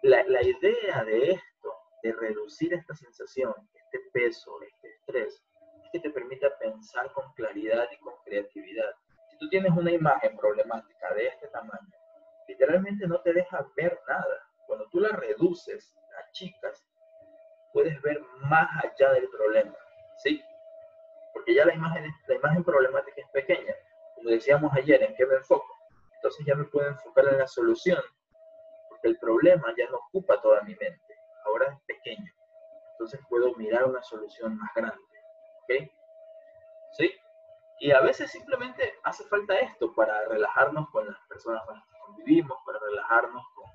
La, 0.02 0.22
la 0.24 0.42
idea 0.42 1.04
de 1.04 1.32
esto, 1.32 1.74
de 2.02 2.12
reducir 2.12 2.72
esta 2.74 2.94
sensación, 2.94 3.54
este 3.74 3.98
peso, 4.12 4.60
este 4.62 4.88
estrés, 4.88 5.42
es 5.84 5.90
que 5.92 6.00
te 6.00 6.10
permita 6.10 6.56
pensar 6.58 7.12
con 7.12 7.32
claridad 7.34 7.86
y 7.92 7.98
con 7.98 8.14
creatividad. 8.24 8.94
Si 9.30 9.38
tú 9.38 9.48
tienes 9.48 9.72
una 9.72 9.92
imagen 9.92 10.36
problemática 10.36 11.14
de 11.14 11.26
este 11.26 11.48
tamaño, 11.48 11.92
literalmente 12.48 13.06
no 13.06 13.20
te 13.20 13.32
deja 13.32 13.66
ver 13.76 13.98
nada. 14.08 14.46
Cuando 14.66 14.88
tú 14.90 15.00
la 15.00 15.10
reduces, 15.10 15.94
las 16.16 16.32
chicas, 16.32 16.84
puedes 17.72 18.00
ver 18.02 18.20
más 18.48 18.68
allá 18.84 19.12
del 19.12 19.28
problema, 19.28 19.76
¿sí? 20.22 20.42
porque 21.32 21.54
ya 21.54 21.64
la 21.64 21.74
imagen, 21.74 22.04
la 22.26 22.34
imagen 22.34 22.64
problemática 22.64 23.20
es 23.20 23.28
pequeña. 23.30 23.74
Como 24.14 24.30
decíamos 24.30 24.72
ayer, 24.74 25.02
¿en 25.02 25.14
qué 25.14 25.26
me 25.26 25.36
enfoco? 25.36 25.74
Entonces 26.16 26.46
ya 26.46 26.54
me 26.54 26.64
puedo 26.64 26.88
enfocar 26.88 27.26
en 27.28 27.38
la 27.38 27.46
solución, 27.46 28.02
problema 29.20 29.74
ya 29.76 29.88
no 29.90 29.98
ocupa 29.98 30.40
toda 30.40 30.62
mi 30.62 30.74
mente, 30.74 31.14
ahora 31.44 31.66
es 31.66 31.78
pequeño. 31.86 32.32
Entonces 32.92 33.20
puedo 33.28 33.54
mirar 33.54 33.84
una 33.84 34.02
solución 34.02 34.58
más 34.58 34.70
grande. 34.74 34.98
¿Ok? 35.62 35.90
¿Sí? 36.92 37.10
Y 37.80 37.92
a 37.92 38.00
veces 38.00 38.30
simplemente 38.30 38.94
hace 39.04 39.24
falta 39.24 39.58
esto 39.58 39.94
para 39.94 40.26
relajarnos 40.26 40.88
con 40.90 41.06
las 41.06 41.16
personas 41.28 41.64
con 41.64 41.76
las 41.76 41.84
que 41.84 41.98
convivimos, 42.06 42.58
para 42.66 42.78
relajarnos 42.78 43.42
con, 43.54 43.70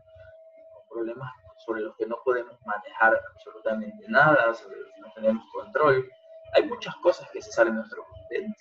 problemas 0.90 1.30
sobre 1.66 1.82
los 1.82 1.96
que 1.98 2.06
no 2.06 2.22
podemos 2.24 2.58
manejar 2.66 3.20
absolutamente 3.34 4.06
nada, 4.08 4.54
sobre 4.54 4.78
los 4.78 4.90
que 4.94 5.02
no 5.02 5.14
tenemos 5.14 5.44
control 5.52 6.10
hay 6.56 6.64
muchas 6.64 6.96
cosas 6.98 7.30
que 7.32 7.42
se 7.42 7.52
salen 7.52 7.74
de 7.74 7.80
nuestro, 7.80 8.06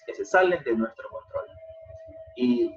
que 0.06 0.14
se 0.14 0.24
salen 0.24 0.62
de 0.64 0.74
nuestro 0.74 1.08
control. 1.08 1.46
Y 2.36 2.68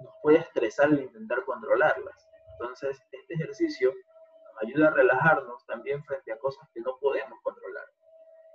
nos 0.00 0.14
puede 0.22 0.38
estresar 0.38 0.88
el 0.88 1.02
intentar 1.02 1.44
controlarlas. 1.44 2.23
Entonces, 2.58 3.00
este 3.12 3.34
ejercicio 3.34 3.92
ayuda 4.62 4.88
a 4.88 4.90
relajarnos 4.90 5.64
también 5.66 6.02
frente 6.04 6.32
a 6.32 6.38
cosas 6.38 6.68
que 6.72 6.80
no 6.80 6.96
podemos 6.98 7.38
controlar. 7.42 7.84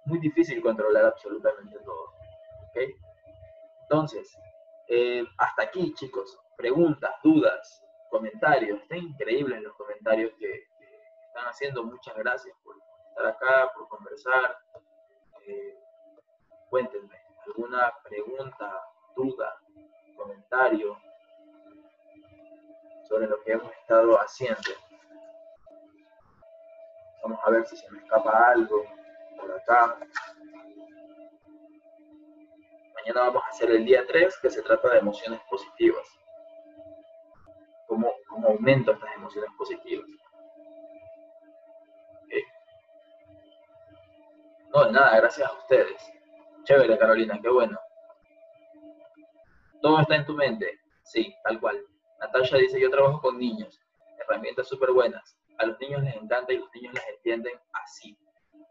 Muy 0.06 0.20
difícil 0.20 0.62
controlar 0.62 1.06
absolutamente 1.06 1.78
todo. 1.80 2.14
Entonces, 3.84 4.38
eh, 4.88 5.26
hasta 5.38 5.64
aquí, 5.64 5.94
chicos. 5.94 6.40
Preguntas, 6.58 7.12
dudas, 7.24 7.84
comentarios. 8.10 8.82
Está 8.82 8.98
increíble 8.98 9.58
en 9.58 9.64
los 9.64 9.76
comentarios 9.76 10.32
que, 10.40 10.48
que 10.48 11.02
están 11.28 11.46
haciendo. 11.46 11.84
Muchas 11.84 12.16
gracias 12.16 12.56
por 12.64 12.76
estar 13.10 13.26
acá, 13.28 13.72
por 13.76 13.88
conversar 13.90 14.58
cuéntenme 16.70 17.16
alguna 17.46 17.92
pregunta, 18.04 18.82
duda, 19.16 19.60
comentario 20.16 20.98
sobre 23.10 23.28
lo 23.28 23.42
que 23.44 23.54
hemos 23.54 23.72
estado 23.74 24.16
haciendo. 24.18 24.70
Vamos 27.24 27.40
a 27.44 27.50
ver 27.50 27.66
si 27.66 27.76
se 27.76 27.92
me 27.92 28.00
escapa 28.00 28.52
algo 28.52 28.86
por 29.38 29.52
acá. 29.52 29.98
Mañana 32.94 33.22
vamos 33.22 33.44
a 33.44 33.50
hacer 33.50 33.72
el 33.72 33.86
día 33.86 34.06
3 34.08 34.38
que 34.42 34.50
se 34.50 34.62
trata 34.62 34.90
de 34.90 35.00
emociones 35.00 35.42
positivas. 35.50 36.08
¿Cómo, 37.88 38.14
cómo 38.28 38.48
aumento 38.50 38.92
estas 38.92 39.16
emociones 39.16 39.50
positivas? 39.58 40.08
No, 44.74 44.86
de 44.86 44.92
nada, 44.92 45.18
gracias 45.18 45.50
a 45.50 45.54
ustedes. 45.54 46.14
Chévere, 46.64 46.98
Carolina, 46.98 47.40
qué 47.42 47.50
bueno. 47.50 47.80
Todo 49.82 50.00
está 50.02 50.16
en 50.16 50.26
tu 50.26 50.36
mente. 50.36 50.80
Sí, 51.04 51.34
tal 51.44 51.60
cual. 51.60 51.84
Natasha 52.20 52.58
dice, 52.58 52.80
yo 52.80 52.90
trabajo 52.90 53.22
con 53.22 53.38
niños. 53.38 53.80
Herramientas 54.18 54.68
súper 54.68 54.92
buenas. 54.92 55.38
A 55.58 55.66
los 55.66 55.80
niños 55.80 56.04
les 56.04 56.16
encanta 56.16 56.54
y 56.54 56.58
los 56.58 56.70
niños 56.74 56.94
las 56.94 57.08
entienden 57.08 57.60
así. 57.74 58.18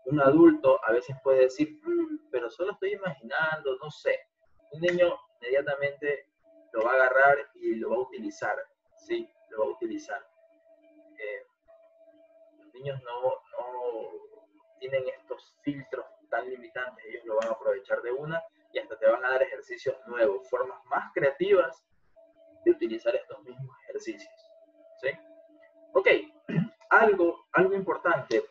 Un 0.06 0.20
adulto 0.20 0.80
a 0.84 0.92
veces 0.92 1.16
puede 1.22 1.40
decir, 1.40 1.80
mm, 1.82 2.30
pero 2.30 2.50
solo 2.50 2.72
estoy 2.72 2.92
imaginando, 2.92 3.76
no 3.82 3.90
sé. 3.90 4.18
Un 4.72 4.80
niño 4.80 5.16
inmediatamente 5.40 6.28
lo 6.72 6.82
va 6.84 6.92
a 6.92 6.94
agarrar 6.94 7.50
y 7.54 7.74
lo 7.76 7.90
va 7.90 7.96
a 7.96 8.00
utilizar. 8.00 8.56
Sí, 8.96 9.30
lo 9.50 9.60
va 9.60 9.64
a 9.66 9.70
utilizar. 9.70 10.20
Eh, 11.18 11.42
los 12.58 12.74
niños 12.74 13.02
no, 13.02 13.22
no 13.22 14.38
tienen 14.78 15.08
estos 15.08 15.56
filtros 15.62 16.06
tan 16.30 16.48
limitantes, 16.48 17.04
ellos 17.06 17.24
lo 17.24 17.36
van 17.36 17.48
a 17.48 17.52
aprovechar 17.52 18.02
de 18.02 18.12
una 18.12 18.42
y 18.72 18.78
hasta 18.78 18.98
te 18.98 19.06
van 19.06 19.24
a 19.24 19.30
dar 19.30 19.42
ejercicios 19.42 19.96
nuevos, 20.06 20.48
formas 20.48 20.78
más 20.86 21.10
creativas 21.14 21.87
de 22.64 22.70
utilizar 22.70 23.14
estos 23.14 23.42
mismos 23.42 23.76
ejercicios. 23.84 24.34
¿Sí? 25.00 25.08
Ok, 25.92 26.08
algo, 26.90 27.46
algo 27.52 27.74
importante, 27.74 28.44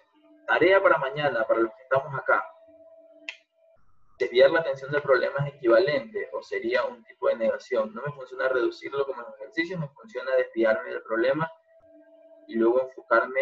tarea 0.45 0.81
para 0.81 0.97
mañana, 0.97 1.45
para 1.45 1.61
los 1.61 1.73
que 1.73 1.83
estamos 1.83 2.13
acá. 2.17 2.45
Desviar 4.19 4.49
la 4.49 4.61
atención 4.61 4.91
del 4.91 5.03
problema 5.03 5.45
es 5.45 5.55
equivalente 5.55 6.29
o 6.33 6.41
sería 6.41 6.83
un 6.85 7.03
tipo 7.03 7.27
de 7.27 7.35
negación. 7.35 7.93
No 7.93 8.01
me 8.01 8.11
funciona 8.13 8.49
reducirlo 8.49 9.05
como 9.05 9.21
en 9.21 9.33
ejercicios, 9.35 9.79
me 9.79 9.89
funciona 9.89 10.35
desviarme 10.35 10.89
del 10.89 11.03
problema 11.03 11.51
y 12.47 12.55
luego 12.55 12.81
enfocarme 12.81 13.41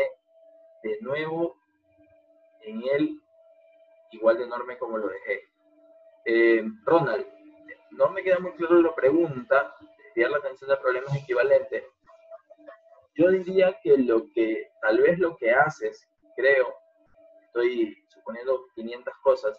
de 0.84 0.98
nuevo 1.02 1.58
en 2.62 2.84
él 2.92 3.22
igual 4.12 4.38
de 4.38 4.46
enorme 4.46 4.78
como 4.78 4.98
lo 4.98 5.08
dejé. 5.08 5.44
Eh, 6.26 6.64
Ronald, 6.84 7.26
no 7.92 8.10
me 8.10 8.24
queda 8.24 8.40
muy 8.40 8.52
claro 8.54 8.82
la 8.82 8.96
pregunta, 8.96 9.76
desviar 10.16 10.32
la 10.32 10.38
atención 10.38 10.70
de 10.70 10.78
problemas 10.78 11.16
equivalentes. 11.16 11.84
Yo 13.16 13.30
diría 13.30 13.78
que 13.84 13.98
lo 13.98 14.32
que, 14.32 14.72
tal 14.82 15.02
vez 15.02 15.20
lo 15.20 15.36
que 15.36 15.52
haces, 15.52 16.08
creo, 16.38 16.74
estoy 17.46 17.98
suponiendo 18.08 18.66
500 18.76 19.14
cosas, 19.22 19.58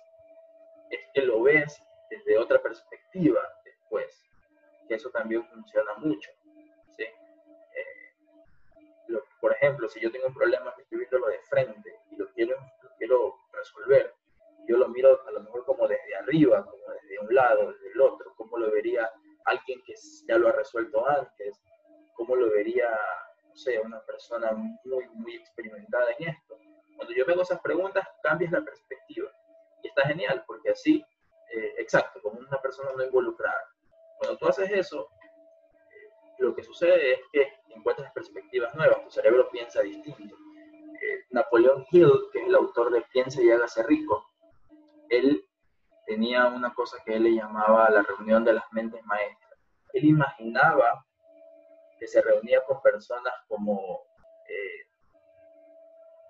es 0.91 1.01
que 1.13 1.23
lo 1.23 1.43
ves 1.43 1.79
desde 2.11 2.39
otra 2.39 2.63
perspectiva 2.63 3.41
después, 3.65 4.23
que 4.89 4.95
eso 4.95 5.11
también 5.11 5.47
funciona 5.49 5.95
mucho. 5.99 6.31
¿sí? 6.97 7.05
Eh, 7.05 8.15
por 9.41 9.53
ejemplo, 9.53 9.89
si 9.91 10.01
yo 10.01 10.11
tengo 10.11 10.29
un 10.29 10.35
problema 10.35 10.75
que 10.75 10.83
estoy 10.83 10.99
viéndolo 10.99 11.27
de 11.27 11.41
frente 11.41 12.01
y 12.11 12.17
lo 12.17 12.33
quiero, 12.33 12.57
lo 12.83 12.91
quiero 12.97 13.37
resolver. 13.53 14.15
Yo 14.67 14.79
lo 14.79 14.89
miro 14.89 15.21
a 15.27 15.31
lo 15.33 15.41
mejor 15.41 15.65
como 15.67 15.87
desde 15.87 16.17
arriba, 16.17 16.65
como 16.65 16.83
desde 16.95 17.19
un 17.21 17.35
lado, 17.35 17.73
desde 17.73 17.93
el 17.93 18.01
otro, 18.01 18.35
cómo 18.37 18.59
lo 18.59 18.71
vería 18.71 19.11
alguien 19.47 19.83
que 19.85 19.95
ya 20.29 20.39
lo 20.39 20.49
ha 20.49 20.53
resuelto 20.53 21.07
antes, 21.09 21.61
cómo 22.15 22.37
lo 22.37 22.51
vería, 22.51 22.89
no 23.49 23.57
sé, 23.57 23.79
una 23.81 24.01
persona 24.03 24.53
muy, 24.53 25.09
muy 25.15 25.37
experimentada 25.37 26.11
en 26.19 26.29
esto. 26.29 26.59
Cuando 26.97 27.15
yo 27.15 27.25
veo 27.27 27.43
esas 27.43 27.61
preguntas, 27.61 28.07
cambias 28.23 28.53
la 28.53 28.63
perspectiva. 28.63 29.31
Y 29.83 29.89
está 29.89 30.07
genial, 30.07 30.43
porque 30.47 30.71
así, 30.71 31.05
eh, 31.55 31.75
exacto, 31.79 32.21
como 32.23 32.39
una 32.41 32.61
persona 32.61 32.91
no 32.97 33.05
involucrada. 33.05 33.71
Cuando 34.19 34.39
tú 34.39 34.47
haces 34.47 34.71
eso, 34.71 35.09
eh, 35.23 36.09
lo 36.39 36.55
que 36.55 36.63
sucede 36.63 37.15
es 37.15 37.21
que 37.33 37.53
encuentras 37.69 38.13
perspectivas 38.13 38.75
nuevas, 38.75 39.03
tu 39.05 39.11
cerebro 39.11 39.49
piensa 39.51 39.83
distinto. 39.83 40.35
Eh, 41.03 41.25
Napoleón 41.31 41.85
Hill, 41.91 42.11
que 42.33 42.41
es 42.41 42.47
el 42.47 42.55
autor 42.55 42.91
de 42.91 43.03
Piense 43.13 43.45
y 43.45 43.51
hágase 43.51 43.83
rico, 43.83 44.27
él 45.11 45.47
tenía 46.07 46.47
una 46.47 46.73
cosa 46.73 46.99
que 47.05 47.15
él 47.15 47.25
le 47.25 47.35
llamaba 47.35 47.91
la 47.91 48.03
reunión 48.03 48.45
de 48.45 48.55
las 48.55 48.65
mentes 48.73 49.05
maestras. 49.05 49.59
Él 49.93 50.05
imaginaba 50.05 51.05
que 51.99 52.07
se 52.07 52.21
reunía 52.23 52.63
con 52.65 52.81
personas 52.83 53.33
como 53.49 54.07
eh, 54.49 54.87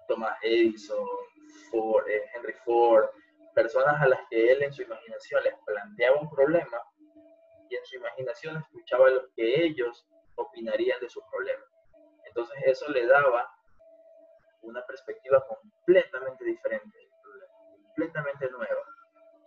Thomas 0.08 0.38
Edison, 0.42 1.06
eh, 2.08 2.24
Henry 2.34 2.54
Ford, 2.64 3.06
personas 3.54 4.00
a 4.00 4.08
las 4.08 4.20
que 4.30 4.52
él 4.52 4.62
en 4.62 4.72
su 4.72 4.82
imaginación 4.82 5.42
les 5.44 5.54
planteaba 5.64 6.20
un 6.20 6.30
problema 6.30 6.82
y 7.68 7.76
en 7.76 7.84
su 7.84 7.96
imaginación 7.96 8.56
escuchaba 8.58 9.10
lo 9.10 9.28
que 9.34 9.64
ellos 9.64 10.06
opinarían 10.36 11.00
de 11.00 11.08
su 11.08 11.20
problema. 11.30 11.64
Entonces 12.24 12.56
eso 12.64 12.88
le 12.90 13.06
daba 13.06 13.50
una 14.62 14.84
perspectiva 14.86 15.44
completamente 15.46 16.44
diferente 16.44 17.06
completamente 17.96 18.50
nueva. 18.50 18.95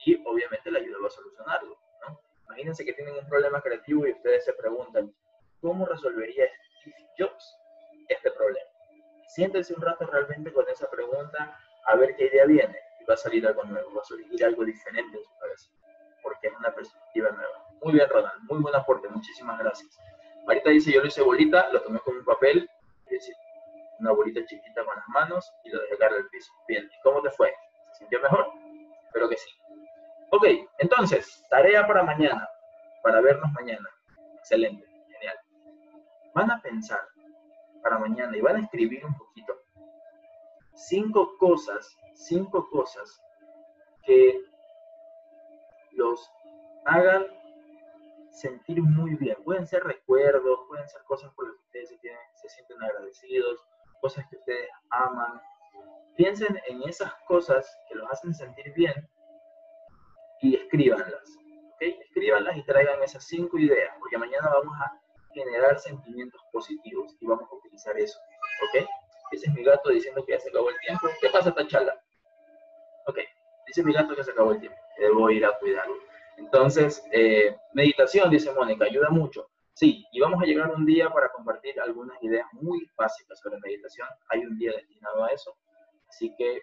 Y 0.05 0.21
obviamente 0.25 0.71
le 0.71 0.79
ayudaba 0.79 1.07
a 1.07 1.11
solucionarlo. 1.11 1.77
¿no? 2.07 2.19
Imagínense 2.45 2.85
que 2.85 2.93
tienen 2.93 3.15
un 3.15 3.27
problema 3.27 3.61
creativo 3.61 4.07
y 4.07 4.11
ustedes 4.11 4.45
se 4.45 4.53
preguntan, 4.53 5.13
¿cómo 5.61 5.85
resolvería 5.85 6.45
Steve 6.79 6.95
Jobs 7.17 7.57
este 8.07 8.31
problema? 8.31 8.69
Siéntense 9.27 9.73
un 9.73 9.81
rato 9.81 10.05
realmente 10.07 10.51
con 10.51 10.67
esa 10.69 10.89
pregunta 10.89 11.59
a 11.85 11.95
ver 11.95 12.15
qué 12.15 12.25
idea 12.27 12.45
viene 12.45 12.75
y 12.99 13.05
va 13.05 13.13
a 13.13 13.17
salir 13.17 13.45
algo 13.45 13.63
nuevo, 13.63 13.93
va 13.93 14.01
a 14.01 14.05
salir 14.05 14.45
algo 14.45 14.65
diferente 14.65 15.17
en 15.17 15.23
su 15.23 15.37
cabeza, 15.37 15.69
porque 16.23 16.47
es 16.47 16.53
una 16.57 16.73
perspectiva 16.73 17.29
nueva. 17.31 17.65
Muy 17.81 17.93
bien, 17.93 18.09
Ronald, 18.09 18.41
muy 18.49 18.59
buen 18.59 18.75
aporte, 18.75 19.07
muchísimas 19.09 19.59
gracias. 19.59 19.97
Marita 20.45 20.71
dice, 20.71 20.91
yo 20.91 21.01
lo 21.01 21.07
hice 21.07 21.21
bolita, 21.21 21.69
lo 21.71 21.81
tomé 21.81 21.99
con 21.99 22.17
un 22.17 22.25
papel, 22.25 22.69
una 23.99 24.11
bolita 24.11 24.43
chiquita 24.45 24.83
con 24.83 24.95
las 24.95 25.07
manos 25.09 25.53
y 25.63 25.69
lo 25.69 25.81
dejé 25.81 25.97
caer 25.97 26.13
al 26.13 26.29
piso. 26.29 26.51
Bien, 26.67 26.89
¿y 26.91 27.01
cómo 27.01 27.21
te 27.21 27.29
fue? 27.31 27.53
¿Se 27.93 27.99
sintió 27.99 28.21
mejor? 28.21 28.47
Espero 29.05 29.29
que 29.29 29.37
sí. 29.37 29.49
Ok, 30.31 30.45
entonces, 30.77 31.43
tarea 31.49 31.87
para 31.87 32.03
mañana, 32.03 32.47
para 33.01 33.19
vernos 33.19 33.51
mañana. 33.53 33.89
Excelente, 34.37 34.85
genial. 35.11 35.37
Van 36.35 36.51
a 36.51 36.61
pensar 36.61 37.01
para 37.81 37.97
mañana 37.97 38.37
y 38.37 38.41
van 38.41 38.57
a 38.57 38.59
escribir 38.59 39.03
un 39.05 39.17
poquito 39.17 39.59
cinco 40.75 41.35
cosas, 41.37 41.97
cinco 42.13 42.69
cosas 42.69 43.19
que 44.03 44.39
los 45.93 46.31
hagan 46.85 47.25
sentir 48.29 48.83
muy 48.83 49.15
bien. 49.15 49.35
Pueden 49.43 49.65
ser 49.65 49.83
recuerdos, 49.83 50.59
pueden 50.67 50.87
ser 50.87 51.01
cosas 51.03 51.33
por 51.33 51.47
las 51.47 51.55
que 51.57 51.65
ustedes 51.65 51.89
se, 51.89 51.97
se 52.35 52.49
sienten 52.49 52.83
agradecidos, 52.83 53.65
cosas 53.99 54.25
que 54.29 54.37
ustedes 54.37 54.69
aman. 54.91 55.41
Piensen 56.15 56.59
en 56.67 56.83
esas 56.83 57.13
cosas 57.27 57.67
que 57.87 57.95
los 57.95 58.09
hacen 58.11 58.33
sentir 58.33 58.71
bien 58.73 59.09
escríbanlas. 60.69 61.37
¿okay? 61.75 61.97
Escríbanlas 62.01 62.57
y 62.57 62.63
traigan 62.63 63.01
esas 63.03 63.25
cinco 63.25 63.57
ideas, 63.57 63.95
porque 63.99 64.17
mañana 64.17 64.49
vamos 64.49 64.75
a 64.79 64.99
generar 65.33 65.79
sentimientos 65.79 66.41
positivos 66.51 67.15
y 67.19 67.25
vamos 67.25 67.49
a 67.51 67.55
utilizar 67.55 67.97
eso. 67.97 68.19
¿Ok? 68.67 68.85
Ese 69.31 69.47
es 69.47 69.53
mi 69.53 69.63
gato 69.63 69.89
diciendo 69.89 70.25
que 70.25 70.33
ya 70.33 70.39
se 70.39 70.49
acabó 70.49 70.69
el 70.69 70.79
tiempo. 70.79 71.07
¿Qué 71.21 71.29
pasa, 71.29 71.53
Tachala? 71.53 71.99
Ok, 73.05 73.19
dice 73.67 73.83
mi 73.83 73.93
gato 73.93 74.15
que 74.15 74.23
se 74.23 74.31
acabó 74.31 74.51
el 74.51 74.59
tiempo. 74.59 74.77
Debo 74.97 75.29
ir 75.29 75.45
a 75.45 75.57
cuidarlo. 75.59 75.95
Entonces, 76.37 77.03
eh, 77.11 77.55
meditación, 77.73 78.29
dice 78.29 78.51
Mónica, 78.53 78.85
ayuda 78.85 79.09
mucho. 79.09 79.49
Sí, 79.73 80.05
y 80.11 80.19
vamos 80.19 80.41
a 80.41 80.45
llegar 80.45 80.71
un 80.71 80.85
día 80.85 81.09
para 81.09 81.31
compartir 81.31 81.79
algunas 81.79 82.21
ideas 82.23 82.47
muy 82.53 82.89
básicas 82.97 83.39
sobre 83.39 83.59
meditación. 83.59 84.07
Hay 84.29 84.45
un 84.45 84.57
día 84.57 84.73
destinado 84.73 85.23
a 85.23 85.31
eso. 85.31 85.55
Así 86.07 86.33
que, 86.37 86.61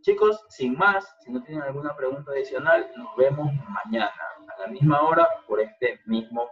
chicos, 0.00 0.44
sin 0.48 0.76
más, 0.76 1.16
si 1.20 1.30
no 1.30 1.42
tienen 1.42 1.62
alguna 1.62 1.94
pregunta 1.96 2.32
adicional, 2.32 2.90
nos 2.96 3.16
vemos 3.16 3.52
mañana 3.68 4.12
a 4.56 4.60
la 4.60 4.66
misma 4.68 5.02
hora 5.02 5.28
por 5.46 5.60
este 5.60 6.00
mismo 6.06 6.48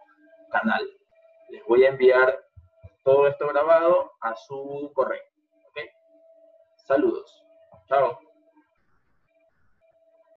canal. 0.50 0.82
Les 1.50 1.64
voy 1.66 1.84
a 1.84 1.90
enviar 1.90 2.44
todo 3.04 3.26
esto 3.28 3.48
grabado 3.48 4.12
a 4.20 4.34
su 4.34 4.90
correo. 4.94 5.22
Saludos. 6.86 7.42
Chao. 7.88 8.25